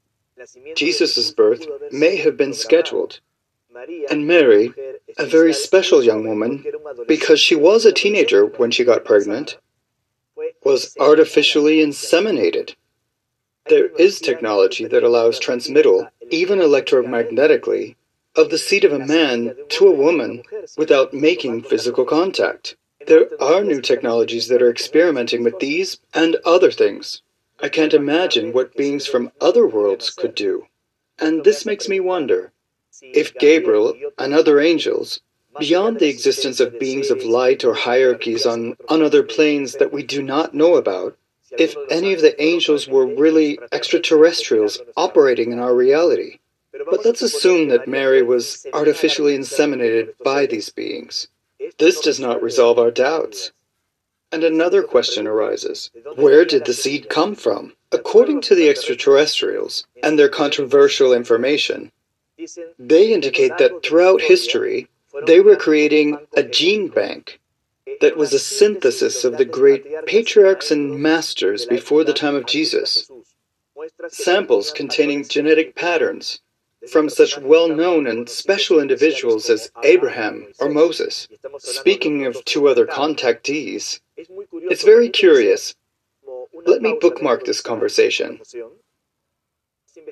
[0.75, 3.21] Jesus' birth may have been scheduled.
[4.11, 4.73] And Mary,
[5.19, 6.65] a very special young woman,
[7.07, 9.59] because she was a teenager when she got pregnant,
[10.65, 12.75] was artificially inseminated.
[13.69, 17.95] There is technology that allows transmittal, even electromagnetically,
[18.35, 20.43] of the seed of a man to a woman
[20.77, 22.77] without making physical contact.
[23.07, 27.23] There are new technologies that are experimenting with these and other things.
[27.61, 30.67] I can't imagine what beings from other worlds could do.
[31.19, 32.53] And this makes me wonder
[33.03, 35.21] if Gabriel and other angels,
[35.59, 40.03] beyond the existence of beings of light or hierarchies on, on other planes that we
[40.03, 41.17] do not know about,
[41.59, 46.39] if any of the angels were really extraterrestrials operating in our reality.
[46.73, 51.29] But let's assume that Mary was artificially inseminated by these beings.
[51.79, 53.53] This does not resolve our doubts.
[54.31, 57.75] And another question arises where did the seed come from?
[57.93, 61.93] According to the extraterrestrials and their controversial information,
[62.79, 64.89] they indicate that throughout history,
[65.27, 67.39] they were creating a gene bank
[68.01, 73.11] that was a synthesis of the great patriarchs and masters before the time of Jesus.
[74.09, 76.41] Samples containing genetic patterns
[76.91, 81.29] from such well known and special individuals as Abraham or Moses.
[81.59, 85.75] Speaking of two other contactees, it's very curious.
[86.67, 88.41] Let me bookmark this conversation.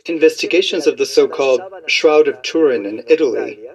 [0.06, 3.70] Investigations of the so called Shroud of Turin in Italy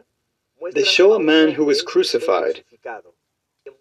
[0.73, 2.63] they show a man who was crucified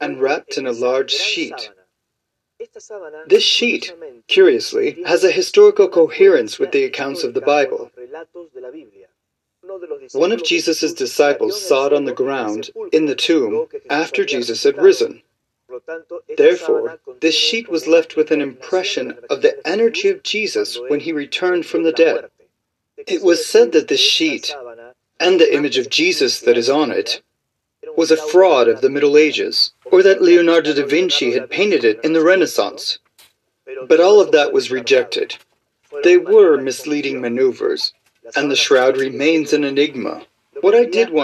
[0.00, 1.70] and wrapped in a large sheet.
[3.26, 3.92] This sheet,
[4.26, 7.90] curiously, has a historical coherence with the accounts of the Bible.
[10.12, 14.78] One of Jesus' disciples saw it on the ground in the tomb after Jesus had
[14.78, 15.22] risen.
[16.36, 21.12] Therefore, this sheet was left with an impression of the energy of Jesus when he
[21.12, 22.30] returned from the dead.
[23.06, 24.54] It was said that this sheet,
[25.18, 27.22] and the image of Jesus that is on it,
[27.96, 32.00] was a fraud of the Middle Ages, or that Leonardo da Vinci had painted it
[32.04, 32.98] in the Renaissance.
[33.88, 35.36] But all of that was rejected.
[36.02, 37.92] They were misleading maneuvers,
[38.36, 40.22] and the shroud remains an enigma.
[40.60, 41.22] What I did want